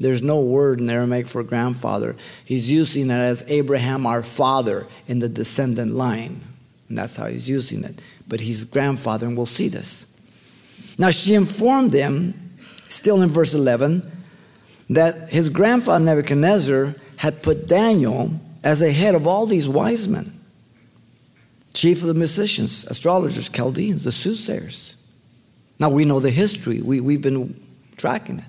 There's 0.00 0.22
no 0.22 0.40
word 0.40 0.80
in 0.80 0.90
Aramaic 0.90 1.28
for 1.28 1.42
grandfather. 1.42 2.16
He's 2.44 2.70
using 2.70 3.10
it 3.10 3.14
as 3.14 3.48
Abraham, 3.48 4.06
our 4.06 4.22
father, 4.22 4.86
in 5.06 5.20
the 5.20 5.28
descendant 5.28 5.94
line. 5.94 6.40
And 6.88 6.98
that's 6.98 7.16
how 7.16 7.26
he's 7.26 7.48
using 7.48 7.84
it. 7.84 8.00
But 8.26 8.40
he's 8.40 8.64
grandfather, 8.64 9.26
and 9.26 9.36
we'll 9.36 9.46
see 9.46 9.68
this. 9.68 10.10
Now 10.98 11.10
she 11.10 11.34
informed 11.34 11.92
them, 11.92 12.56
still 12.88 13.22
in 13.22 13.28
verse 13.28 13.54
11, 13.54 14.10
that 14.90 15.30
his 15.30 15.48
grandfather 15.48 16.04
Nebuchadnezzar 16.04 16.94
had 17.18 17.42
put 17.42 17.66
Daniel 17.66 18.40
as 18.62 18.80
the 18.80 18.92
head 18.92 19.14
of 19.14 19.26
all 19.26 19.46
these 19.46 19.68
wise 19.68 20.08
men, 20.08 20.32
chief 21.72 22.02
of 22.02 22.08
the 22.08 22.14
musicians, 22.14 22.84
astrologers, 22.84 23.48
Chaldeans, 23.48 24.04
the 24.04 24.12
soothsayers. 24.12 25.00
Now 25.78 25.90
we 25.90 26.04
know 26.04 26.20
the 26.20 26.30
history, 26.30 26.80
we, 26.80 27.00
we've 27.00 27.22
been 27.22 27.60
tracking 27.96 28.38
it. 28.38 28.44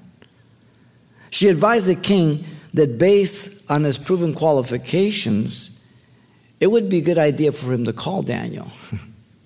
She 1.35 1.49
advised 1.49 1.87
the 1.87 1.95
king 1.95 2.45
that 2.75 2.97
based 2.97 3.69
on 3.69 3.83
his 3.83 3.97
proven 3.97 4.33
qualifications, 4.33 5.85
it 6.61 6.67
would 6.67 6.89
be 6.89 6.99
a 6.99 7.01
good 7.01 7.17
idea 7.17 7.51
for 7.51 7.73
him 7.73 7.83
to 7.83 7.91
call 7.91 8.21
Daniel. 8.21 8.71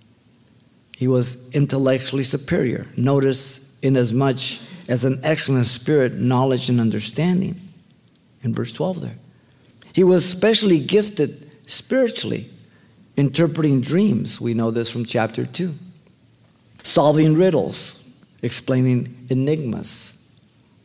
he 0.97 1.07
was 1.07 1.49
intellectually 1.55 2.21
superior. 2.21 2.85
Notice, 2.95 3.79
inasmuch 3.79 4.59
as 4.87 5.03
an 5.03 5.19
excellent 5.23 5.65
spirit, 5.65 6.13
knowledge, 6.13 6.69
and 6.69 6.79
understanding. 6.79 7.59
In 8.43 8.53
verse 8.53 8.71
12 8.71 9.01
there. 9.01 9.17
He 9.91 10.03
was 10.03 10.29
specially 10.29 10.79
gifted 10.79 11.49
spiritually, 11.67 12.45
interpreting 13.17 13.81
dreams. 13.81 14.39
We 14.39 14.53
know 14.53 14.69
this 14.69 14.91
from 14.91 15.05
chapter 15.05 15.43
2. 15.43 15.73
Solving 16.83 17.33
riddles, 17.33 18.15
explaining 18.43 19.25
enigmas, 19.31 20.18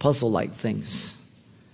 puzzle 0.04 0.30
like 0.30 0.52
things. 0.52 1.18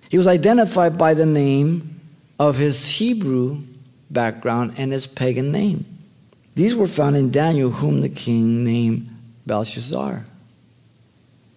He 0.09 0.17
was 0.17 0.29
identified 0.29 0.97
by 0.97 1.15
the 1.15 1.27
name 1.27 2.01
of 2.39 2.59
his 2.59 2.89
Hebrew 2.89 3.63
background 4.09 4.75
and 4.77 4.93
his 4.93 5.09
pagan 5.09 5.51
name. 5.51 5.85
These 6.55 6.77
were 6.77 6.87
found 6.87 7.17
in 7.17 7.33
Daniel, 7.33 7.71
whom 7.71 8.03
the 8.03 8.09
king 8.09 8.63
named 8.63 9.13
Belshazzar. 9.49 10.27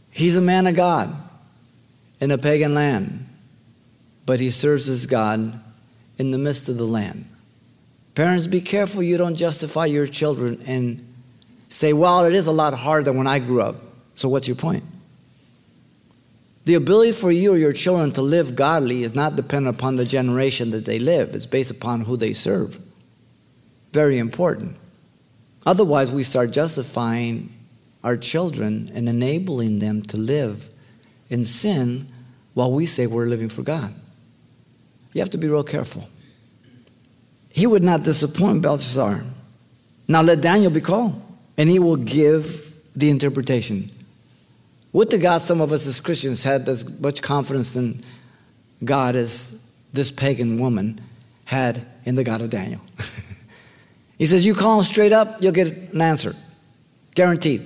He's 0.09 0.35
a 0.35 0.41
man 0.41 0.65
of 0.65 0.75
God 0.75 1.15
in 2.19 2.31
a 2.31 2.39
pagan 2.39 2.73
land, 2.73 3.27
but 4.25 4.39
he 4.39 4.49
serves 4.49 4.87
his 4.87 5.05
God 5.05 5.61
in 6.17 6.31
the 6.31 6.39
midst 6.39 6.69
of 6.69 6.77
the 6.77 6.85
land. 6.85 7.27
Parents, 8.15 8.47
be 8.47 8.61
careful 8.61 9.03
you 9.03 9.19
don't 9.19 9.35
justify 9.35 9.85
your 9.85 10.07
children 10.07 10.59
and 10.65 11.07
say, 11.69 11.93
well, 11.93 12.25
it 12.25 12.33
is 12.33 12.47
a 12.47 12.51
lot 12.51 12.73
harder 12.73 13.03
than 13.03 13.17
when 13.17 13.27
I 13.27 13.37
grew 13.37 13.61
up. 13.61 13.75
So, 14.15 14.27
what's 14.27 14.47
your 14.47 14.57
point? 14.57 14.83
The 16.65 16.75
ability 16.75 17.11
for 17.11 17.31
you 17.31 17.53
or 17.53 17.57
your 17.57 17.73
children 17.73 18.11
to 18.13 18.21
live 18.21 18.55
godly 18.55 19.03
is 19.03 19.13
not 19.13 19.35
dependent 19.35 19.75
upon 19.75 19.97
the 19.97 20.05
generation 20.05 20.71
that 20.71 20.85
they 20.85 20.99
live, 20.99 21.35
it's 21.35 21.45
based 21.45 21.71
upon 21.71 22.01
who 22.01 22.15
they 22.15 22.33
serve. 22.33 22.79
Very 23.91 24.17
important. 24.17 24.77
Otherwise, 25.65 26.11
we 26.11 26.23
start 26.23 26.51
justifying 26.51 27.49
our 28.03 28.17
children 28.17 28.91
and 28.93 29.07
enabling 29.07 29.79
them 29.79 30.01
to 30.03 30.17
live 30.17 30.69
in 31.29 31.45
sin 31.45 32.07
while 32.53 32.71
we 32.71 32.85
say 32.85 33.07
we're 33.07 33.25
living 33.25 33.49
for 33.49 33.61
God. 33.61 33.93
You 35.13 35.21
have 35.21 35.29
to 35.31 35.37
be 35.37 35.47
real 35.47 35.63
careful. 35.63 36.07
He 37.49 37.67
would 37.67 37.83
not 37.83 38.03
disappoint 38.03 38.61
Belshazzar. 38.61 39.23
Now 40.07 40.21
let 40.21 40.41
Daniel 40.41 40.71
be 40.71 40.81
called, 40.81 41.21
and 41.57 41.69
he 41.69 41.79
will 41.79 41.95
give 41.95 42.73
the 42.95 43.09
interpretation. 43.09 43.83
Would 44.93 45.09
to 45.09 45.17
God 45.17 45.41
some 45.41 45.59
of 45.59 45.71
us 45.71 45.87
as 45.87 45.99
Christians 45.99 46.43
had 46.43 46.69
as 46.69 46.99
much 46.99 47.21
confidence 47.21 47.75
in 47.75 48.01
God 48.83 49.15
as 49.15 49.59
this 49.91 50.11
pagan 50.11 50.59
woman 50.59 50.99
had 51.45 51.85
in 52.05 52.15
the 52.15 52.23
God 52.23 52.41
of 52.41 52.49
Daniel. 52.49 52.81
he 54.17 54.25
says, 54.25 54.45
You 54.45 54.53
call 54.53 54.79
him 54.79 54.85
straight 54.85 55.11
up, 55.11 55.41
you'll 55.41 55.51
get 55.51 55.67
an 55.67 56.01
answer. 56.01 56.33
Guaranteed. 57.15 57.61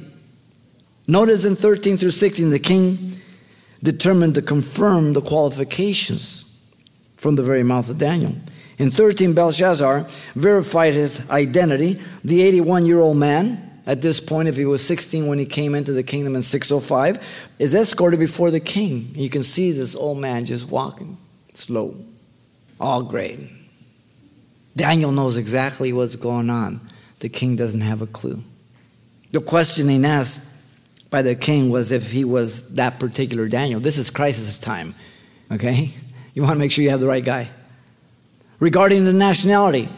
Notice 1.06 1.46
in 1.46 1.56
13 1.56 1.98
through 1.98 2.12
16, 2.12 2.50
the 2.50 2.60
king 2.60 3.22
determined 3.84 4.36
to 4.36 4.42
confirm 4.42 5.14
the 5.14 5.22
qualifications 5.22 6.72
from 7.16 7.36
the 7.36 7.44
very 7.44 7.64
mouth 7.64 7.90
of 7.90 7.98
Daniel. 7.98 8.36
In 8.78 8.92
13, 8.92 9.34
Belshazzar 9.34 10.02
verified 10.36 10.94
his 10.94 11.30
identity. 11.30 12.02
The 12.24 12.42
81 12.42 12.86
year 12.86 13.00
old 13.00 13.18
man 13.18 13.67
at 13.88 14.02
this 14.02 14.20
point, 14.20 14.50
if 14.50 14.58
he 14.58 14.66
was 14.66 14.86
16 14.86 15.28
when 15.28 15.40
he 15.40 15.46
came 15.46 15.74
into 15.74 15.94
the 15.94 16.04
kingdom 16.04 16.36
in 16.36 16.42
605, 16.42 17.26
is 17.58 17.74
escorted 17.74 18.20
before 18.20 18.52
the 18.52 18.60
king. 18.60 19.08
You 19.14 19.30
can 19.30 19.44
see 19.44 19.72
this 19.72 19.96
old 19.96 20.18
man 20.18 20.44
just 20.44 20.70
walking 20.70 21.18
slow, 21.54 21.96
all 22.80 23.02
great. 23.02 23.40
Daniel 24.76 25.12
knows 25.12 25.38
exactly 25.38 25.92
what's 25.92 26.16
going 26.18 26.50
on. 26.50 26.82
The 27.20 27.30
king 27.30 27.56
doesn't 27.56 27.82
have 27.82 28.02
a 28.02 28.08
clue. 28.08 28.44
The 29.32 29.42
questioning 29.42 30.06
asked 30.06 30.54
by 31.10 31.22
the 31.22 31.34
king 31.34 31.70
was 31.70 31.92
if 31.92 32.12
he 32.12 32.24
was 32.24 32.76
that 32.76 33.00
particular 33.00 33.48
Daniel. 33.48 33.80
This 33.80 33.98
is 33.98 34.10
crisis 34.10 34.58
time, 34.58 34.94
okay? 35.52 35.94
You 36.34 36.44
want 36.44 36.54
to 36.54 36.60
make 36.60 36.72
sure 36.72 36.84
you 36.84 36.92
have 36.92 37.00
the 37.00 37.08
right 37.08 37.24
guy. 37.24 37.50
Regarding 38.60 39.04
the 39.06 39.14
nationality, 39.14 39.90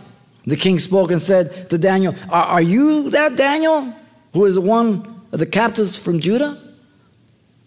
the 0.46 0.56
king 0.56 0.80
spoke 0.80 1.12
and 1.12 1.22
said 1.22 1.70
to 1.70 1.78
Daniel, 1.78 2.16
Are, 2.30 2.46
are 2.46 2.62
you 2.62 3.10
that 3.12 3.38
Daniel 3.38 3.94
who 4.34 4.46
is 4.46 4.56
the 4.56 4.62
one 4.62 5.24
of 5.32 5.40
the 5.40 5.46
captives 5.46 5.98
from 5.98 6.20
Judah? 6.20 6.58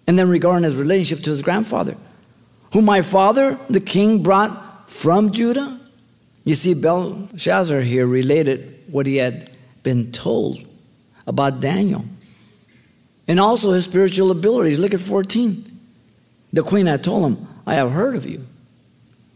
And 0.07 0.19
then 0.19 0.29
regarding 0.29 0.64
his 0.64 0.76
relationship 0.76 1.25
to 1.25 1.31
his 1.31 1.43
grandfather, 1.43 1.97
whom 2.73 2.85
my 2.85 3.02
father, 3.02 3.59
the 3.71 3.81
king, 3.81 4.23
brought 4.23 4.91
from 4.91 5.31
Judah? 5.31 5.79
You 6.45 6.55
see, 6.55 6.75
Belshazzar 6.75 7.81
here 7.83 8.07
related 8.07 8.83
what 8.88 9.07
he 9.07 9.17
had 9.17 9.50
been 9.83 10.11
told 10.11 10.64
about 11.26 11.61
Daniel 11.61 12.05
and 13.29 13.38
also 13.38 13.73
his 13.73 13.85
spiritual 13.85 14.31
abilities. 14.31 14.79
Look 14.79 14.95
at 14.95 15.00
14. 15.00 15.64
The 16.52 16.62
queen 16.62 16.87
had 16.87 17.05
told 17.05 17.33
him, 17.33 17.49
I 17.67 17.75
have 17.75 17.93
heard 17.93 18.17
of 18.17 18.26
you. 18.26 18.45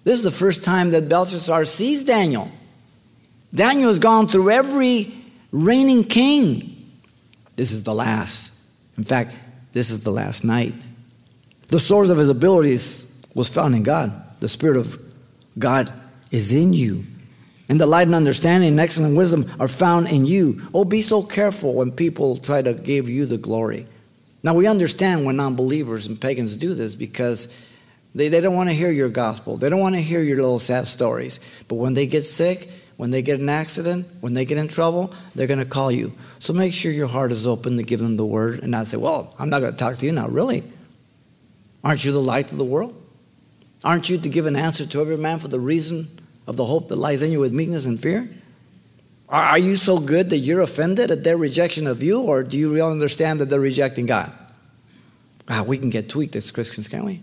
This 0.05 0.19
is 0.19 0.25
the 0.25 0.31
first 0.31 0.65
time 0.65 0.91
that 0.91 1.09
Belshazzar 1.09 1.65
sees 1.65 2.05
Daniel. 2.05 2.51
Daniel 3.55 3.89
has 3.89 3.99
gone 3.99 4.29
through 4.29 4.51
every 4.51 5.13
reigning 5.53 6.05
king. 6.05 6.73
This 7.55 7.73
is 7.73 7.83
the 7.83 7.95
last. 7.95 8.53
In 8.97 9.05
fact, 9.05 9.35
this 9.73 9.91
is 9.91 10.05
the 10.05 10.11
last 10.11 10.45
night. 10.45 10.75
The 11.69 11.79
source 11.79 12.09
of 12.09 12.19
his 12.19 12.29
abilities 12.29 13.21
was 13.35 13.49
found 13.49 13.75
in 13.75 13.83
God. 13.83 14.13
The 14.41 14.49
Spirit 14.49 14.77
of 14.77 15.01
God 15.59 15.91
is 16.31 16.53
in 16.53 16.73
you. 16.73 17.05
And 17.69 17.81
the 17.81 17.87
light 17.87 18.07
and 18.07 18.15
understanding 18.15 18.71
and 18.71 18.81
excellent 18.81 19.17
wisdom 19.17 19.51
are 19.59 19.69
found 19.69 20.09
in 20.09 20.25
you. 20.25 20.63
Oh, 20.73 20.85
be 20.85 21.03
so 21.03 21.23
careful 21.23 21.75
when 21.75 21.91
people 21.91 22.37
try 22.37 22.63
to 22.63 22.75
give 22.75 23.09
you 23.09 23.27
the 23.27 23.39
glory. 23.39 23.87
Now, 24.43 24.55
we 24.55 24.69
understand 24.69 25.25
when 25.25 25.37
non 25.37 25.57
believers 25.57 26.07
and 26.07 26.21
pagans 26.21 26.57
do 26.57 26.75
this 26.75 26.95
because 26.95 27.67
they, 28.15 28.29
they 28.29 28.41
don't 28.41 28.55
want 28.55 28.69
to 28.69 28.75
hear 28.75 28.93
your 28.93 29.09
gospel. 29.09 29.57
They 29.57 29.69
don't 29.69 29.81
want 29.81 29.97
to 29.97 30.01
hear 30.01 30.23
your 30.23 30.37
little 30.37 30.61
sad 30.61 30.87
stories. 30.87 31.41
But 31.67 31.77
when 31.77 31.95
they 31.95 32.07
get 32.07 32.23
sick, 32.23 32.71
when 32.97 33.11
they 33.11 33.23
get 33.23 33.41
an 33.41 33.49
accident, 33.49 34.07
when 34.21 34.35
they 34.35 34.45
get 34.45 34.59
in 34.59 34.69
trouble, 34.69 35.13
they're 35.35 35.47
going 35.47 35.61
to 35.61 35.67
call 35.67 35.93
you. 35.93 36.13
So 36.39 36.53
make 36.53 36.73
sure 36.73 36.91
your 36.91 37.09
heart 37.09 37.31
is 37.33 37.47
open 37.47 37.77
to 37.77 37.83
give 37.83 38.01
them 38.01 38.17
the 38.17 38.25
word 38.25 38.61
and 38.61 38.71
not 38.71 38.87
say, 38.87 38.97
Well, 38.97 39.35
I'm 39.39 39.51
not 39.51 39.61
going 39.61 39.73
to 39.73 39.79
talk 39.79 39.97
to 39.97 40.07
you 40.07 40.13
now. 40.13 40.29
Really? 40.29 40.63
Aren't 41.85 42.05
you 42.05 42.13
the 42.13 42.21
light 42.21 42.51
of 42.51 42.59
the 42.59 42.65
world? 42.65 42.95
Aren't 43.85 44.09
you 44.09 44.19
to 44.19 44.29
give 44.29 44.47
an 44.47 44.57
answer 44.57 44.87
to 44.87 45.01
every 45.01 45.19
man 45.19 45.39
for 45.39 45.49
the 45.49 45.61
reason 45.61 46.09
of 46.47 46.57
the 46.57 46.65
hope 46.65 46.89
that 46.89 46.97
lies 46.97 47.23
in 47.23 47.31
you 47.31 47.41
with 47.41 47.53
meekness 47.53 47.87
and 47.87 48.01
fear? 48.01 48.29
Are 49.29 49.59
you 49.59 49.77
so 49.77 49.99
good 49.99 50.31
that 50.31 50.39
you're 50.39 50.61
offended 50.61 51.11
at 51.11 51.25
their 51.25 51.37
rejection 51.37 51.87
of 51.87 52.03
you, 52.03 52.23
or 52.23 52.45
do 52.45 52.57
you 52.57 52.73
really 52.73 52.93
understand 52.93 53.41
that 53.41 53.51
they're 53.51 53.61
rejecting 53.61 54.07
God? 54.07 54.33
Ah, 55.49 55.63
we 55.67 55.79
can 55.79 55.91
get 55.91 56.09
tweaked 56.09 56.37
as 56.37 56.51
Christians, 56.51 56.89
can't 56.89 57.05
we? 57.05 57.23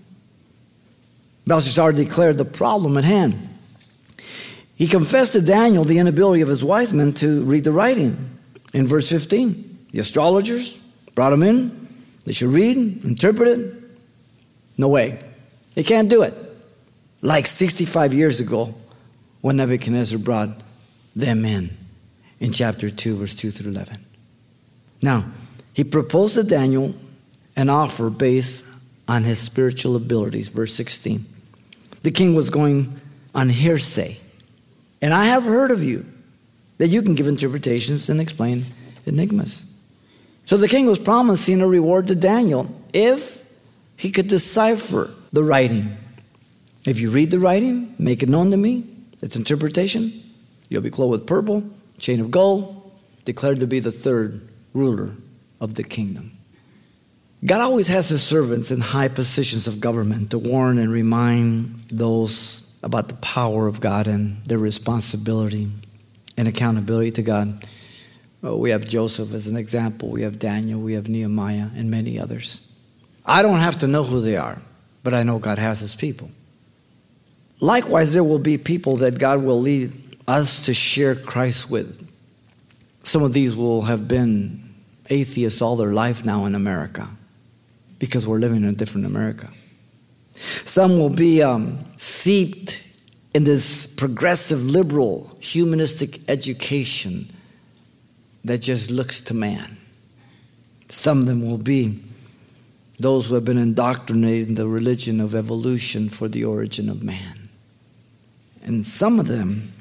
Belshazzar 1.48 1.94
declared 1.94 2.38
the 2.38 2.46
problem 2.46 2.98
at 2.98 3.04
hand. 3.04 3.36
He 4.76 4.88
confessed 4.88 5.34
to 5.34 5.42
Daniel 5.42 5.84
the 5.84 6.00
inability 6.00 6.42
of 6.42 6.50
his 6.50 6.64
wise 6.64 6.94
men 6.94 7.14
to 7.16 7.44
read 7.44 7.64
the 7.64 7.72
writing. 7.72 8.40
In 8.74 8.88
verse 8.88 9.10
15, 9.10 9.88
the 9.92 10.00
astrologers 10.00 10.78
brought 11.14 11.34
him 11.34 11.44
in. 11.44 11.88
They 12.26 12.34
should 12.34 12.50
read, 12.50 13.04
interpret 13.04 13.48
it. 13.48 13.74
No 14.78 14.88
way. 14.88 15.20
They 15.76 15.84
can't 15.84 16.10
do 16.10 16.24
it. 16.24 16.34
Like 17.22 17.46
65 17.46 18.14
years 18.14 18.40
ago 18.40 18.74
when 19.42 19.58
Nebuchadnezzar 19.58 20.20
brought 20.20 20.50
them 21.16 21.46
in, 21.46 21.70
in 22.40 22.52
chapter 22.52 22.90
2, 22.90 23.16
verse 23.18 23.36
2 23.36 23.52
through 23.52 23.72
11. 23.72 24.04
Now, 25.02 25.26
he 25.74 25.84
proposed 25.84 26.36
to 26.36 26.44
Daniel 26.44 26.96
an 27.56 27.70
offer 27.70 28.10
based 28.10 28.66
on 29.08 29.24
his 29.24 29.40
spiritual 29.40 29.96
abilities, 29.96 30.48
verse 30.48 30.74
16. 30.74 31.26
The 32.02 32.12
king 32.12 32.36
was 32.36 32.50
going 32.50 33.00
on 33.36 33.50
hearsay. 33.50 34.18
And 35.04 35.14
I 35.14 35.26
have 35.26 35.44
heard 35.44 35.72
of 35.72 35.84
you 35.84 36.06
that 36.78 36.88
you 36.88 37.02
can 37.02 37.14
give 37.14 37.28
interpretations 37.28 38.10
and 38.10 38.22
explain 38.22 38.64
enigmas. 39.06 39.70
So 40.46 40.56
the 40.56 40.70
king 40.70 40.86
was 40.86 40.98
promising 40.98 41.62
a 41.62 41.68
reward 41.68 42.08
to 42.08 42.16
Daniel 42.16 42.74
if 42.94 43.46
he 43.98 44.12
could 44.12 44.28
decipher 44.28 45.12
the 45.34 45.44
writing. 45.44 45.98
If 46.88 47.02
you 47.02 47.10
read 47.10 47.32
the 47.32 47.40
writing, 47.40 47.94
make 48.00 48.24
it 48.24 48.30
known 48.30 48.52
to 48.52 48.58
me, 48.58 48.86
its 49.22 49.36
interpretation, 49.36 50.10
you'll 50.70 50.82
be 50.82 50.90
clothed 50.90 51.12
with 51.12 51.28
purple, 51.28 51.70
chain 51.98 52.22
of 52.22 52.32
gold, 52.32 52.90
declared 53.26 53.60
to 53.60 53.68
be 53.68 53.82
the 53.82 53.92
third 53.92 54.48
ruler 54.74 55.18
of 55.60 55.74
the 55.74 55.84
kingdom. 55.84 56.32
God 57.44 57.60
always 57.60 57.90
has 57.90 58.08
his 58.08 58.24
servants 58.24 58.72
in 58.72 58.80
high 58.80 59.10
positions 59.10 59.68
of 59.68 59.82
government 59.82 60.32
to 60.32 60.40
warn 60.40 60.78
and 60.78 60.94
remind 60.94 61.76
those 61.90 62.64
about 62.84 63.08
the 63.08 63.16
power 63.16 63.68
of 63.68 63.80
God 63.82 64.08
and 64.08 64.44
their 64.46 64.58
responsibility 64.58 65.70
and 66.38 66.48
accountability 66.48 67.12
to 67.12 67.22
God. 67.22 67.66
Well, 68.42 68.60
we 68.60 68.72
have 68.72 68.86
Joseph 68.86 69.34
as 69.34 69.48
an 69.48 69.56
example, 69.56 70.10
we 70.10 70.24
have 70.24 70.38
Daniel, 70.38 70.80
we 70.80 70.94
have 70.94 71.08
Nehemiah, 71.08 71.70
and 71.76 71.90
many 71.90 72.20
others. 72.20 72.72
I 73.26 73.42
don't 73.42 73.60
have 73.60 73.80
to 73.80 73.88
know 73.88 74.04
who 74.04 74.20
they 74.20 74.36
are, 74.36 74.62
but 75.04 75.14
I 75.14 75.24
know 75.24 75.40
God 75.40 75.58
has 75.58 75.80
his 75.80 75.96
people. 75.96 76.30
Likewise, 77.62 78.12
there 78.12 78.24
will 78.24 78.40
be 78.40 78.58
people 78.58 78.98
that 78.98 79.18
God 79.18 79.42
will 79.42 79.62
lead 79.62 79.94
us 80.28 80.66
to 80.66 80.74
share 80.74 81.16
Christ 81.16 81.72
with. 81.72 82.06
Some 83.04 83.24
of 83.24 83.34
these 83.34 83.56
will 83.56 83.84
have 83.84 84.08
been 84.08 84.74
atheists 85.10 85.62
all 85.62 85.78
their 85.78 85.94
life 85.94 86.26
now 86.26 86.46
in 86.46 86.56
America 86.56 87.08
because 88.00 88.28
we're 88.28 88.40
living 88.40 88.64
in 88.64 88.70
a 88.70 88.74
different 88.74 89.06
America. 89.06 89.50
Some 90.36 90.98
will 90.98 91.10
be 91.10 91.42
um, 91.42 91.80
seeped 91.98 92.86
in 93.34 93.44
this 93.44 93.88
progressive, 93.88 94.64
liberal, 94.64 95.36
humanistic 95.40 96.30
education 96.30 97.28
that 98.44 98.60
just 98.60 98.92
looks 98.92 99.22
to 99.22 99.34
man. 99.34 99.78
Some 100.90 101.20
of 101.20 101.26
them 101.26 101.46
will 101.46 101.58
be 101.58 102.00
those 103.00 103.28
who 103.28 103.36
have 103.36 103.46
been 103.46 103.58
indoctrinated 103.58 104.50
in 104.50 104.56
the 104.56 104.68
religion 104.68 105.20
of 105.20 105.34
evolution 105.34 106.10
for 106.10 106.28
the 106.28 106.46
origin 106.46 106.90
of 106.90 107.04
man. 107.04 107.50
And 108.64 108.86
some 108.86 109.20
of 109.20 109.28
them 109.28 109.74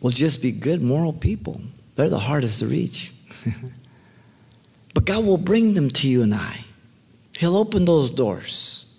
will 0.00 0.10
just 0.10 0.42
be 0.42 0.52
good, 0.52 0.82
moral 0.82 1.12
people. 1.12 1.60
They're 1.94 2.08
the 2.08 2.18
hardest 2.18 2.60
to 2.60 2.66
reach. 2.66 3.12
but 4.94 5.04
God 5.04 5.24
will 5.24 5.38
bring 5.38 5.74
them 5.74 5.90
to 5.90 6.08
you 6.08 6.22
and 6.22 6.34
I. 6.34 6.64
He'll 7.38 7.56
open 7.56 7.86
those 7.86 8.10
doors. 8.10 8.89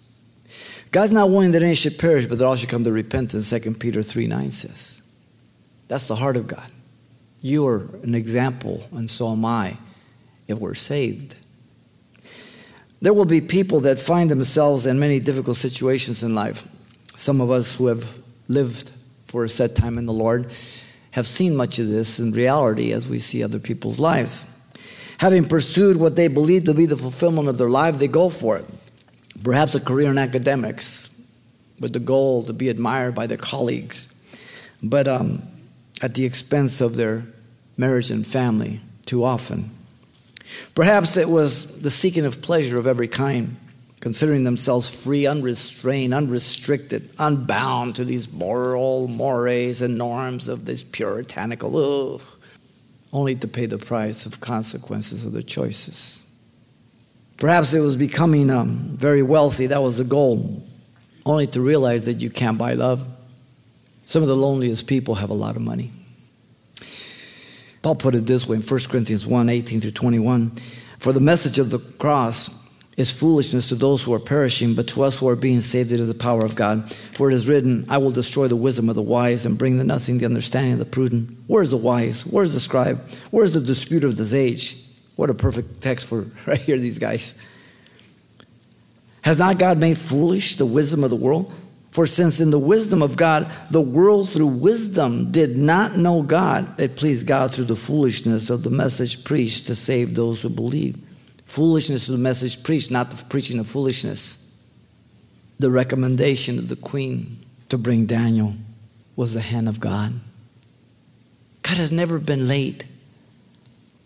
God's 0.91 1.13
not 1.13 1.29
wanting 1.29 1.51
that 1.51 1.63
any 1.63 1.75
should 1.75 1.98
perish, 1.98 2.25
but 2.25 2.38
that 2.38 2.45
all 2.45 2.55
should 2.55 2.69
come 2.69 2.83
to 2.83 2.91
repentance, 2.91 3.50
2 3.50 3.74
Peter 3.75 4.03
3 4.03 4.27
9 4.27 4.51
says. 4.51 5.03
That's 5.88 6.07
the 6.07 6.15
heart 6.15 6.38
of 6.38 6.48
God. 6.48 6.69
You 7.41 7.65
are 7.67 7.89
an 8.03 8.13
example, 8.13 8.88
and 8.91 9.10
so 9.10 9.31
am 9.31 9.45
I, 9.45 9.77
if 10.48 10.60
we're 10.60 10.74
saved. 10.74 11.36
There 13.01 13.13
will 13.13 13.25
be 13.25 13.41
people 13.41 13.79
that 13.81 13.98
find 13.98 14.29
themselves 14.29 14.86
in 14.86 15.00
many 15.00 15.19
difficult 15.19 15.57
situations 15.57 16.24
in 16.24 16.36
life. 16.36 16.67
Some 17.15 17.41
of 17.41 17.50
us 17.50 17.77
who 17.77 17.88
have 17.88 18.13
lived 18.48 18.91
for 19.25 19.43
a 19.43 19.50
set 19.50 19.75
time 19.75 19.98
in 19.98 20.05
the 20.05 20.13
Lord 20.13 20.53
have 21.12 21.25
seen 21.25 21.55
much 21.55 21.79
of 21.79 21.88
this 21.88 22.19
in 22.19 22.31
reality 22.31 22.91
as 22.91 23.07
we 23.07 23.19
see 23.19 23.44
other 23.44 23.59
people's 23.59 24.00
lives. 24.00 24.46
Having 25.18 25.48
pursued 25.48 25.98
what 25.98 26.15
they 26.15 26.27
believe 26.27 26.65
to 26.65 26.74
be 26.74 26.85
the 26.85 26.98
fulfillment 26.98 27.48
of 27.48 27.57
their 27.57 27.70
life, 27.70 27.98
they 27.98 28.07
go 28.07 28.29
for 28.29 28.57
it. 28.57 28.65
Perhaps 29.43 29.75
a 29.75 29.79
career 29.79 30.09
in 30.09 30.17
academics 30.17 31.19
with 31.79 31.93
the 31.93 31.99
goal 31.99 32.43
to 32.43 32.53
be 32.53 32.69
admired 32.69 33.15
by 33.15 33.27
their 33.27 33.37
colleagues, 33.37 34.13
but 34.83 35.07
um, 35.07 35.41
at 36.01 36.15
the 36.15 36.25
expense 36.25 36.81
of 36.81 36.95
their 36.95 37.23
marriage 37.77 38.11
and 38.11 38.25
family 38.25 38.81
too 39.05 39.23
often. 39.23 39.71
Perhaps 40.75 41.17
it 41.17 41.29
was 41.29 41.81
the 41.81 41.89
seeking 41.89 42.25
of 42.25 42.41
pleasure 42.41 42.77
of 42.77 42.85
every 42.85 43.07
kind, 43.07 43.55
considering 43.99 44.43
themselves 44.43 44.93
free, 44.93 45.25
unrestrained, 45.25 46.13
unrestricted, 46.13 47.09
unbound 47.17 47.95
to 47.95 48.05
these 48.05 48.31
moral 48.31 49.07
mores 49.07 49.81
and 49.81 49.97
norms 49.97 50.47
of 50.47 50.65
this 50.65 50.83
puritanical. 50.83 52.15
Ugh 52.15 52.21
only 53.13 53.35
to 53.35 53.47
pay 53.47 53.65
the 53.65 53.77
price 53.77 54.25
of 54.25 54.39
consequences 54.39 55.25
of 55.25 55.33
their 55.33 55.41
choices. 55.41 56.25
Perhaps 57.41 57.73
it 57.73 57.79
was 57.79 57.95
becoming 57.95 58.51
um, 58.51 58.77
very 58.91 59.23
wealthy, 59.23 59.65
that 59.65 59.81
was 59.81 59.97
the 59.97 60.03
goal, 60.03 60.61
only 61.25 61.47
to 61.47 61.59
realize 61.59 62.05
that 62.05 62.21
you 62.21 62.29
can't 62.29 62.55
buy 62.55 62.73
love. 62.73 63.03
Some 64.05 64.21
of 64.21 64.27
the 64.27 64.35
loneliest 64.35 64.87
people 64.87 65.15
have 65.15 65.31
a 65.31 65.33
lot 65.33 65.55
of 65.55 65.63
money. 65.63 65.91
Paul 67.81 67.95
put 67.95 68.13
it 68.13 68.27
this 68.27 68.47
way 68.47 68.57
in 68.57 68.61
1 68.61 68.79
Corinthians 68.87 69.25
1 69.25 69.49
18 69.49 69.81
through 69.81 69.89
21 69.89 70.51
For 70.99 71.11
the 71.11 71.19
message 71.19 71.57
of 71.57 71.71
the 71.71 71.79
cross 71.79 72.63
is 72.95 73.09
foolishness 73.09 73.69
to 73.69 73.75
those 73.75 74.03
who 74.03 74.13
are 74.13 74.19
perishing, 74.19 74.75
but 74.75 74.87
to 74.89 75.01
us 75.01 75.17
who 75.17 75.27
are 75.27 75.35
being 75.35 75.61
saved, 75.61 75.91
it 75.91 75.99
is 75.99 76.09
the 76.09 76.13
power 76.13 76.45
of 76.45 76.53
God. 76.53 76.91
For 76.93 77.31
it 77.31 77.33
is 77.33 77.49
written, 77.49 77.87
I 77.89 77.97
will 77.97 78.11
destroy 78.11 78.49
the 78.49 78.55
wisdom 78.55 78.87
of 78.87 78.93
the 78.93 79.01
wise 79.01 79.47
and 79.47 79.57
bring 79.57 79.79
to 79.79 79.83
nothing 79.83 80.19
the 80.19 80.25
understanding 80.25 80.73
of 80.73 80.79
the 80.79 80.85
prudent. 80.85 81.35
Where 81.47 81.63
is 81.63 81.71
the 81.71 81.77
wise? 81.77 82.23
Where 82.23 82.43
is 82.43 82.53
the 82.53 82.59
scribe? 82.59 82.99
Where 83.31 83.43
is 83.43 83.53
the 83.53 83.61
disputer 83.61 84.05
of 84.05 84.17
this 84.17 84.35
age? 84.35 84.90
What 85.22 85.29
a 85.29 85.36
perfect 85.36 85.81
text 85.81 86.07
for 86.07 86.22
right 86.48 86.60
here, 86.60 86.79
these 86.79 86.98
guys. 86.98 87.40
Has 89.22 89.38
not 89.38 89.60
God 89.60 89.77
made 89.77 90.00
foolish 90.00 90.55
the 90.55 90.66
wisdom 90.66 91.03
of 91.03 91.12
the 91.12 91.16
world? 91.16 91.53
For 91.92 92.07
since 92.07 92.42
in 92.42 92.50
the 92.50 92.57
wisdom 92.57 93.03
of 93.03 93.18
God, 93.18 93.46
the 93.70 93.81
world 93.81 94.31
through 94.31 94.48
wisdom 94.48 95.31
did 95.31 95.55
not 95.55 95.96
know 95.96 96.24
God, 96.24 96.79
it 96.79 96.96
pleased 96.96 97.27
God 97.27 97.53
through 97.53 97.66
the 97.66 97.75
foolishness 97.75 98.50
of 98.50 98.64
the 98.64 98.72
message 98.72 99.24
preached 99.24 99.68
to 99.68 99.75
save 99.75 100.16
those 100.16 100.42
who 100.42 100.50
believe. 100.50 100.98
Foolishness 101.46 102.07
was 102.07 102.18
the 102.18 102.24
message 102.24 102.64
preached, 102.64 102.90
not 102.90 103.12
the 103.12 103.24
preaching 103.25 103.60
of 103.60 103.68
foolishness. 103.68 104.60
The 105.60 105.70
recommendation 105.70 106.57
of 106.57 106.68
the 106.68 106.75
queen 106.75 107.46
to 107.70 107.77
bring 107.77 108.07
Daniel 108.07 108.55
was 109.16 109.36
the 109.36 109.42
hand 109.42 109.70
of 109.70 109.79
God. 109.79 110.14
God 111.62 111.77
has 111.77 111.92
never 111.92 112.18
been 112.18 112.48
late. 112.48 112.86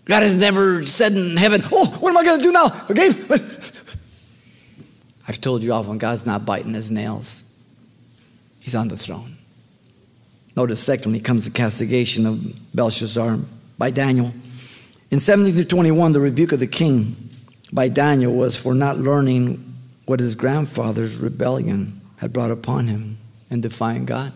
God 0.05 0.21
has 0.21 0.37
never 0.37 0.85
said 0.85 1.13
in 1.13 1.35
heaven, 1.35 1.61
Oh, 1.71 1.87
what 1.99 2.11
am 2.11 2.17
I 2.17 2.23
going 2.23 2.39
to 2.39 2.43
do 2.43 2.51
now? 2.51 2.65
Okay? 2.89 3.09
I've 5.27 5.41
told 5.41 5.63
you 5.63 5.73
often, 5.73 5.97
God's 5.97 6.25
not 6.25 6.45
biting 6.45 6.73
his 6.73 6.91
nails, 6.91 7.51
He's 8.59 8.75
on 8.75 8.87
the 8.87 8.97
throne. 8.97 9.37
Notice, 10.55 10.81
secondly, 10.81 11.19
comes 11.19 11.45
the 11.45 11.51
castigation 11.51 12.25
of 12.25 12.73
Belshazzar 12.73 13.37
by 13.77 13.91
Daniel. 13.91 14.33
In 15.11 15.19
17 15.19 15.53
through 15.53 15.65
21, 15.65 16.13
the 16.13 16.19
rebuke 16.19 16.51
of 16.51 16.59
the 16.59 16.67
king 16.67 17.15
by 17.71 17.89
Daniel 17.89 18.33
was 18.33 18.55
for 18.55 18.73
not 18.73 18.97
learning 18.97 19.75
what 20.05 20.19
his 20.19 20.35
grandfather's 20.35 21.17
rebellion 21.17 21.99
had 22.17 22.31
brought 22.31 22.51
upon 22.51 22.87
him 22.87 23.17
and 23.49 23.61
defying 23.61 24.05
God. 24.05 24.31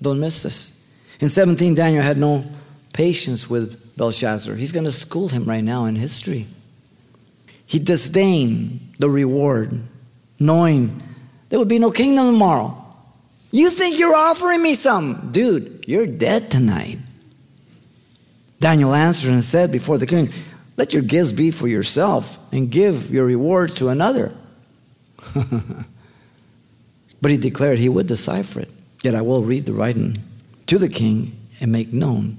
Don't 0.00 0.20
miss 0.20 0.42
this. 0.42 0.88
In 1.18 1.28
17, 1.28 1.74
Daniel 1.74 2.02
had 2.02 2.16
no 2.16 2.44
patience 2.92 3.50
with 3.50 3.79
Belshazzar. 3.96 4.54
He's 4.54 4.72
going 4.72 4.86
to 4.86 4.92
school 4.92 5.28
him 5.28 5.44
right 5.44 5.64
now 5.64 5.84
in 5.86 5.96
history. 5.96 6.46
He 7.66 7.78
disdained 7.78 8.80
the 8.98 9.08
reward, 9.08 9.80
knowing 10.38 11.02
there 11.48 11.58
would 11.58 11.68
be 11.68 11.78
no 11.78 11.90
kingdom 11.90 12.32
tomorrow. 12.32 12.76
You 13.52 13.70
think 13.70 13.98
you're 13.98 14.14
offering 14.14 14.62
me 14.62 14.74
something? 14.74 15.32
Dude, 15.32 15.84
you're 15.86 16.06
dead 16.06 16.50
tonight. 16.50 16.98
Daniel 18.60 18.94
answered 18.94 19.32
and 19.32 19.44
said 19.44 19.72
before 19.72 19.98
the 19.98 20.06
king, 20.06 20.30
let 20.76 20.94
your 20.94 21.02
gifts 21.02 21.32
be 21.32 21.50
for 21.50 21.68
yourself 21.68 22.38
and 22.52 22.70
give 22.70 23.12
your 23.12 23.26
rewards 23.26 23.74
to 23.74 23.88
another. 23.88 24.32
but 27.20 27.30
he 27.30 27.36
declared 27.36 27.78
he 27.78 27.88
would 27.88 28.06
decipher 28.06 28.60
it. 28.60 28.70
Yet 29.02 29.14
I 29.14 29.22
will 29.22 29.42
read 29.42 29.66
the 29.66 29.72
writing 29.72 30.16
to 30.66 30.78
the 30.78 30.88
king 30.88 31.32
and 31.60 31.70
make 31.70 31.92
known 31.92 32.38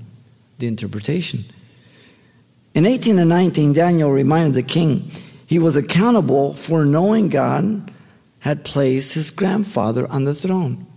the 0.62 0.68
interpretation. 0.68 1.42
In 2.74 2.86
18 2.86 3.20
and 3.20 3.30
19, 3.30 3.74
Daniel 3.74 4.12
reminded 4.12 4.54
the 4.54 4.64
king 4.64 5.12
he 5.46 5.60
was 5.60 5.76
accountable 5.76 6.54
for 6.54 6.86
knowing 6.86 7.28
God 7.28 7.92
had 8.40 8.64
placed 8.64 9.16
his 9.16 9.30
grandfather 9.30 10.08
on 10.08 10.24
the 10.24 10.34
throne. 10.34 10.88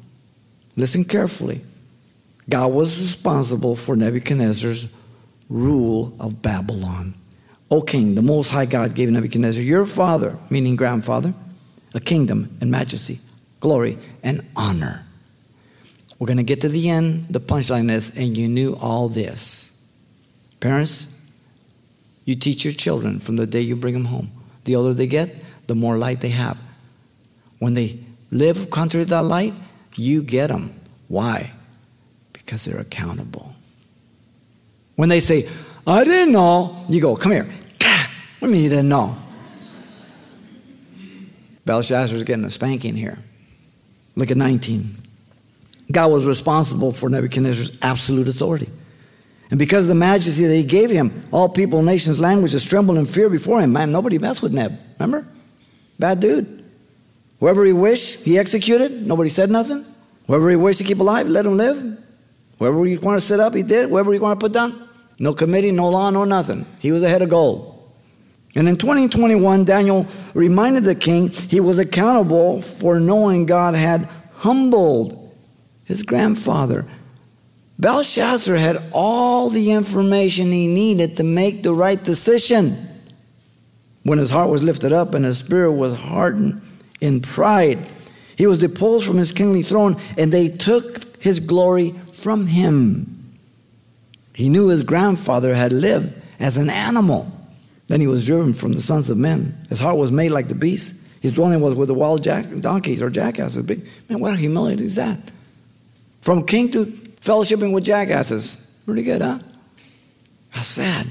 Listen 0.76 1.04
carefully. 1.04 1.62
God 2.48 2.72
was 2.72 2.98
responsible 2.98 3.74
for 3.74 3.96
Nebuchadnezzar's 3.96 4.96
rule 5.48 6.14
of 6.20 6.40
Babylon. 6.40 7.14
O 7.70 7.80
king, 7.80 8.14
the 8.14 8.22
Most 8.22 8.52
High 8.52 8.66
God 8.66 8.94
gave 8.94 9.10
Nebuchadnezzar, 9.10 9.62
your 9.62 9.86
father, 9.86 10.38
meaning 10.50 10.76
grandfather, 10.76 11.34
a 11.92 12.00
kingdom 12.00 12.56
and 12.60 12.70
majesty, 12.70 13.18
glory 13.60 13.98
and 14.22 14.46
honor. 14.54 15.03
We're 16.24 16.28
going 16.28 16.38
to 16.38 16.42
get 16.42 16.62
to 16.62 16.70
the 16.70 16.88
end. 16.88 17.26
The 17.26 17.38
punchline 17.38 17.90
is, 17.90 18.16
and 18.16 18.34
you 18.34 18.48
knew 18.48 18.78
all 18.80 19.10
this. 19.10 19.86
Parents, 20.58 21.22
you 22.24 22.34
teach 22.34 22.64
your 22.64 22.72
children 22.72 23.20
from 23.20 23.36
the 23.36 23.46
day 23.46 23.60
you 23.60 23.76
bring 23.76 23.92
them 23.92 24.06
home. 24.06 24.30
The 24.64 24.74
older 24.74 24.94
they 24.94 25.06
get, 25.06 25.36
the 25.66 25.74
more 25.74 25.98
light 25.98 26.22
they 26.22 26.30
have. 26.30 26.58
When 27.58 27.74
they 27.74 27.98
live 28.30 28.70
contrary 28.70 29.04
to 29.04 29.10
that 29.10 29.24
light, 29.24 29.52
you 29.96 30.22
get 30.22 30.46
them. 30.46 30.72
Why? 31.08 31.52
Because 32.32 32.64
they're 32.64 32.80
accountable. 32.80 33.54
When 34.96 35.10
they 35.10 35.20
say, 35.20 35.46
I 35.86 36.04
didn't 36.04 36.32
know, 36.32 36.86
you 36.88 37.02
go, 37.02 37.16
come 37.16 37.32
here. 37.32 37.44
What 38.38 38.40
do 38.40 38.46
you 38.46 38.52
mean 38.52 38.62
you 38.62 38.70
didn't 38.70 38.88
know? 38.88 39.14
Belshazzar's 41.66 42.24
getting 42.24 42.46
a 42.46 42.50
spanking 42.50 42.96
here. 42.96 43.18
Look 44.16 44.30
at 44.30 44.38
19. 44.38 45.03
God 45.90 46.10
was 46.10 46.26
responsible 46.26 46.92
for 46.92 47.08
Nebuchadnezzar's 47.08 47.78
absolute 47.82 48.28
authority. 48.28 48.70
And 49.50 49.58
because 49.58 49.84
of 49.84 49.88
the 49.88 49.94
majesty 49.94 50.46
that 50.46 50.54
he 50.54 50.64
gave 50.64 50.90
him, 50.90 51.26
all 51.30 51.48
people, 51.48 51.82
nations, 51.82 52.18
languages 52.18 52.64
trembled 52.64 52.98
in 52.98 53.06
fear 53.06 53.28
before 53.28 53.60
him. 53.60 53.72
Man, 53.72 53.92
nobody 53.92 54.18
messed 54.18 54.42
with 54.42 54.54
Neb. 54.54 54.72
Remember? 54.98 55.28
Bad 55.98 56.20
dude. 56.20 56.64
Whoever 57.40 57.64
he 57.64 57.72
wished, 57.72 58.24
he 58.24 58.38
executed. 58.38 59.06
Nobody 59.06 59.28
said 59.28 59.50
nothing. 59.50 59.84
Whoever 60.26 60.50
he 60.50 60.56
wished 60.56 60.78
to 60.78 60.84
keep 60.84 60.98
alive, 60.98 61.28
let 61.28 61.44
him 61.44 61.56
live. 61.56 61.98
Whoever 62.58 62.84
he 62.86 62.96
wanted 62.96 63.20
to 63.20 63.26
sit 63.26 63.40
up, 63.40 63.54
he 63.54 63.62
did. 63.62 63.90
Whoever 63.90 64.12
he 64.12 64.18
wanted 64.18 64.36
to 64.36 64.40
put 64.40 64.52
down, 64.52 64.88
no 65.18 65.34
committee, 65.34 65.70
no 65.70 65.90
law, 65.90 66.10
no 66.10 66.24
nothing. 66.24 66.64
He 66.80 66.90
was 66.92 67.02
ahead 67.02 67.20
of 67.20 67.28
gold. 67.28 67.70
And 68.56 68.68
in 68.68 68.76
2021, 68.76 69.64
Daniel 69.64 70.06
reminded 70.32 70.84
the 70.84 70.94
king 70.94 71.28
he 71.28 71.60
was 71.60 71.78
accountable 71.78 72.62
for 72.62 72.98
knowing 73.00 73.46
God 73.46 73.74
had 73.74 74.08
humbled 74.34 75.23
his 75.84 76.02
grandfather. 76.02 76.86
Belshazzar 77.78 78.56
had 78.56 78.82
all 78.92 79.50
the 79.50 79.72
information 79.72 80.52
he 80.52 80.66
needed 80.66 81.16
to 81.16 81.24
make 81.24 81.62
the 81.62 81.74
right 81.74 82.02
decision. 82.02 82.76
When 84.04 84.18
his 84.18 84.30
heart 84.30 84.50
was 84.50 84.62
lifted 84.62 84.92
up 84.92 85.14
and 85.14 85.24
his 85.24 85.38
spirit 85.38 85.72
was 85.72 85.94
hardened 85.94 86.62
in 87.00 87.20
pride, 87.20 87.78
he 88.36 88.46
was 88.46 88.60
deposed 88.60 89.06
from 89.06 89.16
his 89.16 89.32
kingly 89.32 89.62
throne 89.62 89.96
and 90.16 90.32
they 90.32 90.48
took 90.48 91.22
his 91.22 91.40
glory 91.40 91.90
from 91.90 92.46
him. 92.46 93.38
He 94.34 94.48
knew 94.48 94.68
his 94.68 94.82
grandfather 94.82 95.54
had 95.54 95.72
lived 95.72 96.20
as 96.38 96.56
an 96.56 96.68
animal. 96.68 97.30
Then 97.88 98.00
he 98.00 98.06
was 98.06 98.26
driven 98.26 98.52
from 98.52 98.72
the 98.72 98.80
sons 98.80 99.10
of 99.10 99.18
men. 99.18 99.54
His 99.68 99.80
heart 99.80 99.96
was 99.96 100.10
made 100.10 100.30
like 100.30 100.48
the 100.48 100.54
beast. 100.54 101.00
His 101.22 101.32
dwelling 101.32 101.60
was 101.60 101.74
with 101.74 101.88
the 101.88 101.94
wild 101.94 102.22
jack- 102.22 102.46
donkeys 102.60 103.02
or 103.02 103.10
jackasses. 103.10 103.66
Man, 104.08 104.20
what 104.20 104.34
a 104.34 104.36
humility 104.36 104.84
is 104.84 104.96
that? 104.96 105.18
From 106.24 106.42
king 106.46 106.70
to 106.70 106.86
fellowshipping 107.20 107.74
with 107.74 107.84
jackasses. 107.84 108.80
Pretty 108.86 109.02
good, 109.02 109.20
huh? 109.20 109.40
How 110.52 110.62
sad. 110.62 111.06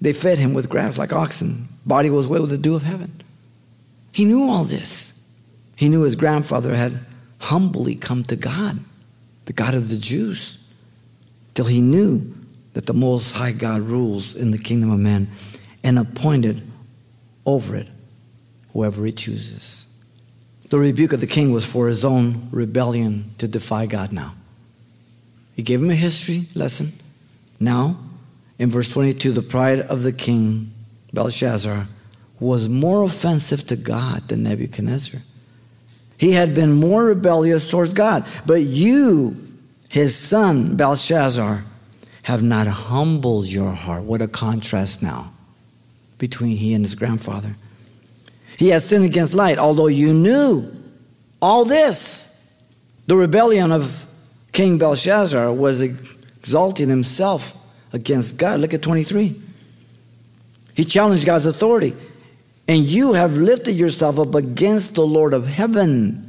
They 0.00 0.14
fed 0.14 0.38
him 0.38 0.54
with 0.54 0.70
grass 0.70 0.96
like 0.96 1.12
oxen. 1.12 1.68
Body 1.84 2.08
was 2.08 2.26
wet 2.26 2.40
with 2.40 2.48
the 2.48 2.56
dew 2.56 2.74
of 2.74 2.82
heaven. 2.82 3.20
He 4.10 4.24
knew 4.24 4.48
all 4.48 4.64
this. 4.64 5.30
He 5.76 5.90
knew 5.90 6.00
his 6.00 6.16
grandfather 6.16 6.74
had 6.74 6.98
humbly 7.40 7.94
come 7.94 8.22
to 8.24 8.36
God, 8.36 8.78
the 9.44 9.52
God 9.52 9.74
of 9.74 9.90
the 9.90 9.98
Jews, 9.98 10.66
till 11.52 11.66
he 11.66 11.82
knew 11.82 12.34
that 12.72 12.86
the 12.86 12.94
Most 12.94 13.32
High 13.32 13.52
God 13.52 13.82
rules 13.82 14.34
in 14.34 14.50
the 14.50 14.56
kingdom 14.56 14.90
of 14.90 14.98
men 14.98 15.28
and 15.84 15.98
appointed 15.98 16.62
over 17.44 17.76
it 17.76 17.88
whoever 18.72 19.04
he 19.04 19.12
chooses. 19.12 19.87
The 20.70 20.78
rebuke 20.78 21.14
of 21.14 21.20
the 21.20 21.26
king 21.26 21.52
was 21.52 21.64
for 21.64 21.88
his 21.88 22.04
own 22.04 22.48
rebellion 22.50 23.30
to 23.38 23.48
defy 23.48 23.86
God 23.86 24.12
now. 24.12 24.34
He 25.54 25.62
gave 25.62 25.80
him 25.80 25.90
a 25.90 25.94
history 25.94 26.44
lesson. 26.54 26.92
Now, 27.58 27.96
in 28.58 28.70
verse 28.70 28.92
22, 28.92 29.32
the 29.32 29.42
pride 29.42 29.80
of 29.80 30.02
the 30.02 30.12
king, 30.12 30.72
Belshazzar, 31.12 31.88
was 32.38 32.68
more 32.68 33.02
offensive 33.02 33.66
to 33.66 33.76
God 33.76 34.28
than 34.28 34.42
Nebuchadnezzar. 34.42 35.22
He 36.18 36.32
had 36.32 36.54
been 36.54 36.72
more 36.72 37.06
rebellious 37.06 37.68
towards 37.68 37.94
God. 37.94 38.26
But 38.44 38.62
you, 38.62 39.36
his 39.88 40.16
son, 40.16 40.76
Belshazzar, 40.76 41.64
have 42.22 42.42
not 42.42 42.66
humbled 42.66 43.46
your 43.46 43.70
heart. 43.70 44.04
What 44.04 44.20
a 44.20 44.28
contrast 44.28 45.02
now 45.02 45.32
between 46.18 46.56
he 46.56 46.74
and 46.74 46.84
his 46.84 46.94
grandfather. 46.94 47.56
He 48.58 48.70
has 48.70 48.84
sinned 48.84 49.04
against 49.04 49.34
light, 49.34 49.56
although 49.56 49.86
you 49.86 50.12
knew 50.12 50.68
all 51.40 51.64
this. 51.64 52.34
The 53.06 53.14
rebellion 53.14 53.70
of 53.70 54.04
King 54.50 54.78
Belshazzar 54.78 55.52
was 55.52 55.80
exalting 55.80 56.88
himself 56.88 57.56
against 57.92 58.36
God. 58.36 58.58
Look 58.58 58.74
at 58.74 58.82
23. 58.82 59.40
He 60.74 60.84
challenged 60.84 61.24
God's 61.24 61.46
authority. 61.46 61.94
And 62.66 62.84
you 62.84 63.12
have 63.12 63.36
lifted 63.36 63.76
yourself 63.76 64.18
up 64.18 64.34
against 64.34 64.96
the 64.96 65.06
Lord 65.06 65.34
of 65.34 65.46
heaven. 65.46 66.28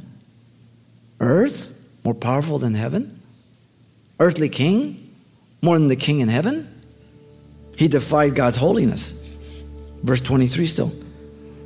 Earth, 1.18 1.84
more 2.04 2.14
powerful 2.14 2.58
than 2.58 2.74
heaven? 2.74 3.20
Earthly 4.20 4.48
king, 4.48 5.14
more 5.62 5.76
than 5.76 5.88
the 5.88 5.96
king 5.96 6.20
in 6.20 6.28
heaven? 6.28 6.68
He 7.76 7.88
defied 7.88 8.36
God's 8.36 8.56
holiness. 8.56 9.36
Verse 10.04 10.20
23 10.20 10.66
still. 10.66 10.92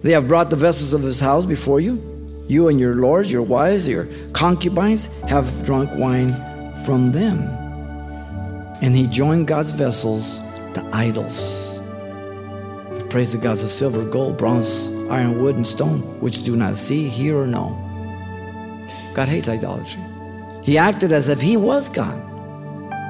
They 0.05 0.13
have 0.13 0.29
brought 0.29 0.51
the 0.51 0.57
vessels 0.57 0.93
of 0.93 1.03
his 1.03 1.19
house 1.19 1.47
before 1.47 1.81
you. 1.81 1.99
You 2.47 2.69
and 2.69 2.79
your 2.79 2.95
lords, 2.95 3.33
your 3.33 3.41
wives, 3.41 3.89
your 3.89 4.07
concubines 4.35 5.07
have 5.23 5.65
drunk 5.65 5.89
wine 5.95 6.35
from 6.85 7.11
them. 7.11 7.41
And 8.83 8.95
he 8.95 9.07
joined 9.07 9.47
God's 9.47 9.71
vessels 9.71 10.41
to 10.75 10.87
idols. 10.93 11.81
He 12.99 13.09
praised 13.09 13.33
the 13.33 13.39
gods 13.39 13.65
of 13.65 13.71
silver, 13.71 14.05
gold, 14.05 14.37
bronze, 14.37 14.89
iron, 15.09 15.41
wood, 15.43 15.57
and 15.57 15.67
stone, 15.67 16.01
which 16.21 16.45
do 16.45 16.55
not 16.55 16.77
see, 16.77 17.09
hear, 17.09 17.39
or 17.39 17.47
know. 17.47 17.71
God 19.15 19.29
hates 19.29 19.49
idolatry. 19.49 20.03
He 20.63 20.77
acted 20.77 21.13
as 21.13 21.31
if 21.31 21.41
he 21.41 21.57
was 21.57 21.89
God. 21.89 22.21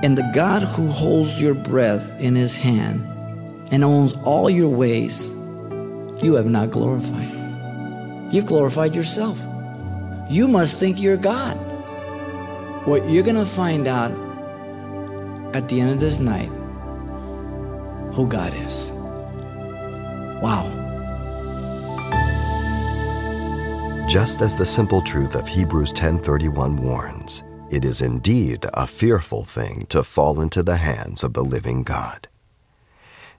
And 0.05 0.17
the 0.17 0.31
God 0.33 0.63
who 0.63 0.87
holds 0.87 1.43
your 1.43 1.55
breath 1.55 2.21
in 2.21 2.37
his 2.37 2.57
hand 2.57 3.05
and 3.73 3.83
owns 3.83 4.13
all 4.23 4.49
your 4.49 4.69
ways 4.69 5.41
you 6.23 6.35
have 6.35 6.47
not 6.47 6.71
glorified. 6.71 8.33
You've 8.33 8.47
glorified 8.47 8.95
yourself. 8.95 9.41
You 10.31 10.49
must 10.49 10.81
think 10.81 11.01
you're 11.01 11.17
God. 11.17 11.57
What 12.87 13.09
you're 13.09 13.23
going 13.23 13.37
to 13.37 13.47
find 13.47 13.87
out 13.87 14.11
at 15.55 15.69
the 15.69 15.81
end 15.81 15.91
of 15.91 16.01
this 16.01 16.19
night 16.19 16.51
who 18.13 18.27
God 18.27 18.53
is. 18.67 18.93
Wow. 20.43 20.71
Just 24.09 24.43
as 24.43 24.55
the 24.55 24.67
simple 24.67 25.03
truth 25.03 25.35
of 25.35 25.49
Hebrews 25.49 25.93
10:31 25.93 26.79
warns, 26.81 27.43
it 27.71 27.85
is 27.85 28.03
indeed 28.03 28.67
a 28.75 28.87
fearful 28.87 29.45
thing 29.45 29.87
to 29.89 30.05
fall 30.05 30.41
into 30.41 30.63
the 30.63 30.77
hands 30.77 31.25
of 31.25 31.33
the 31.33 31.43
living 31.43 31.83
God. 31.83 32.29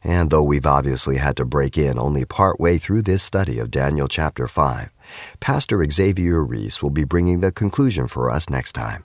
And 0.06 0.30
though 0.30 0.44
we've 0.44 0.68
obviously 0.68 1.18
had 1.18 1.36
to 1.38 1.46
break 1.46 1.80
in 1.80 1.98
only 1.98 2.26
part 2.26 2.60
way 2.60 2.78
through 2.78 3.02
this 3.02 3.24
study 3.24 3.58
of 3.58 3.72
Daniel 3.72 4.08
chapter 4.08 4.48
5, 4.48 4.91
Pastor 5.39 5.84
Xavier 5.84 6.44
Reese 6.44 6.84
will 6.84 6.91
be 6.91 7.04
bringing 7.04 7.39
the 7.39 7.52
conclusion 7.52 8.08
for 8.08 8.30
us 8.30 8.48
next 8.48 8.74
time. 8.74 9.04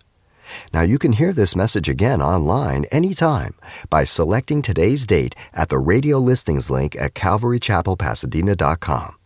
Now 0.74 0.82
you 0.82 0.98
can 0.98 1.14
hear 1.14 1.32
this 1.32 1.56
message 1.56 1.88
again 1.88 2.20
online 2.20 2.84
anytime 2.92 3.54
by 3.88 4.04
selecting 4.04 4.60
today's 4.60 5.06
date 5.06 5.34
at 5.54 5.70
the 5.70 5.78
radio 5.78 6.18
listings 6.18 6.68
link 6.68 6.94
at 6.96 7.14
calvarychapelpasadena.com. 7.14 9.16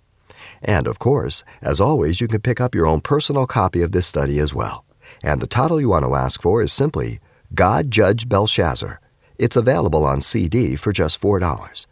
And 0.63 0.87
of 0.87 1.01
course, 1.01 1.43
as 1.61 1.81
always, 1.81 2.21
you 2.21 2.29
can 2.29 2.41
pick 2.41 2.61
up 2.61 2.77
your 2.77 2.87
own 2.87 3.01
personal 3.01 3.49
copy 3.49 3.83
of 3.83 3.91
this 3.91 4.07
study 4.07 4.39
as 4.39 4.55
well. 4.55 4.85
And 5.25 5.43
the 5.43 5.49
title 5.49 5.81
you 5.81 5.89
want 5.89 6.05
to 6.05 6.15
ask 6.15 6.41
for 6.41 6.63
is 6.63 6.73
simply 6.73 7.19
God 7.53 7.91
Judged 7.91 8.29
Belshazzar 8.29 9.01
it's 9.39 9.57
available 9.57 10.05
on 10.05 10.21
CD 10.21 10.77
for 10.77 10.93
just 10.93 11.21
$4. 11.21 11.87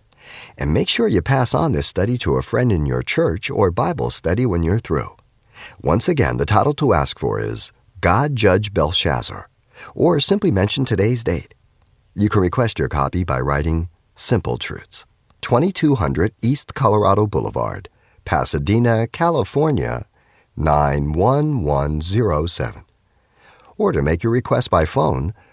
And 0.57 0.73
make 0.73 0.89
sure 0.89 1.09
you 1.09 1.23
pass 1.23 1.55
on 1.55 1.73
this 1.73 1.87
study 1.87 2.17
to 2.19 2.37
a 2.37 2.43
friend 2.43 2.73
in 2.73 2.87
your 2.87 3.03
church 3.03 3.51
or 3.51 3.71
Bible 3.71 4.11
study 4.11 4.47
when 4.47 4.63
you're 4.63 4.79
through. 4.79 5.17
Once 5.81 6.09
again, 6.09 6.37
the 6.37 6.47
title 6.47 6.73
to 6.75 6.95
ask 6.95 7.19
for 7.19 7.41
is 7.41 7.73
God 8.01 8.37
Judge 8.37 8.75
Belshazzar, 8.75 9.49
or 9.95 10.21
simply 10.21 10.51
mention 10.51 10.85
today's 10.85 11.25
date. 11.25 11.55
You 12.15 12.29
can 12.29 12.43
request 12.43 12.79
your 12.79 12.89
copy 12.89 13.25
by 13.25 13.41
writing 13.41 13.89
Simple 14.15 14.59
Truths, 14.59 15.07
2200 15.41 16.35
East 16.43 16.75
Colorado 16.75 17.27
Boulevard, 17.27 17.89
Pasadena, 18.25 19.09
California, 19.09 20.07
91107. 20.57 22.85
Or 23.79 23.93
to 23.93 24.03
make 24.03 24.23
your 24.23 24.33
request 24.33 24.71
by 24.71 24.85
phone, 24.85 25.33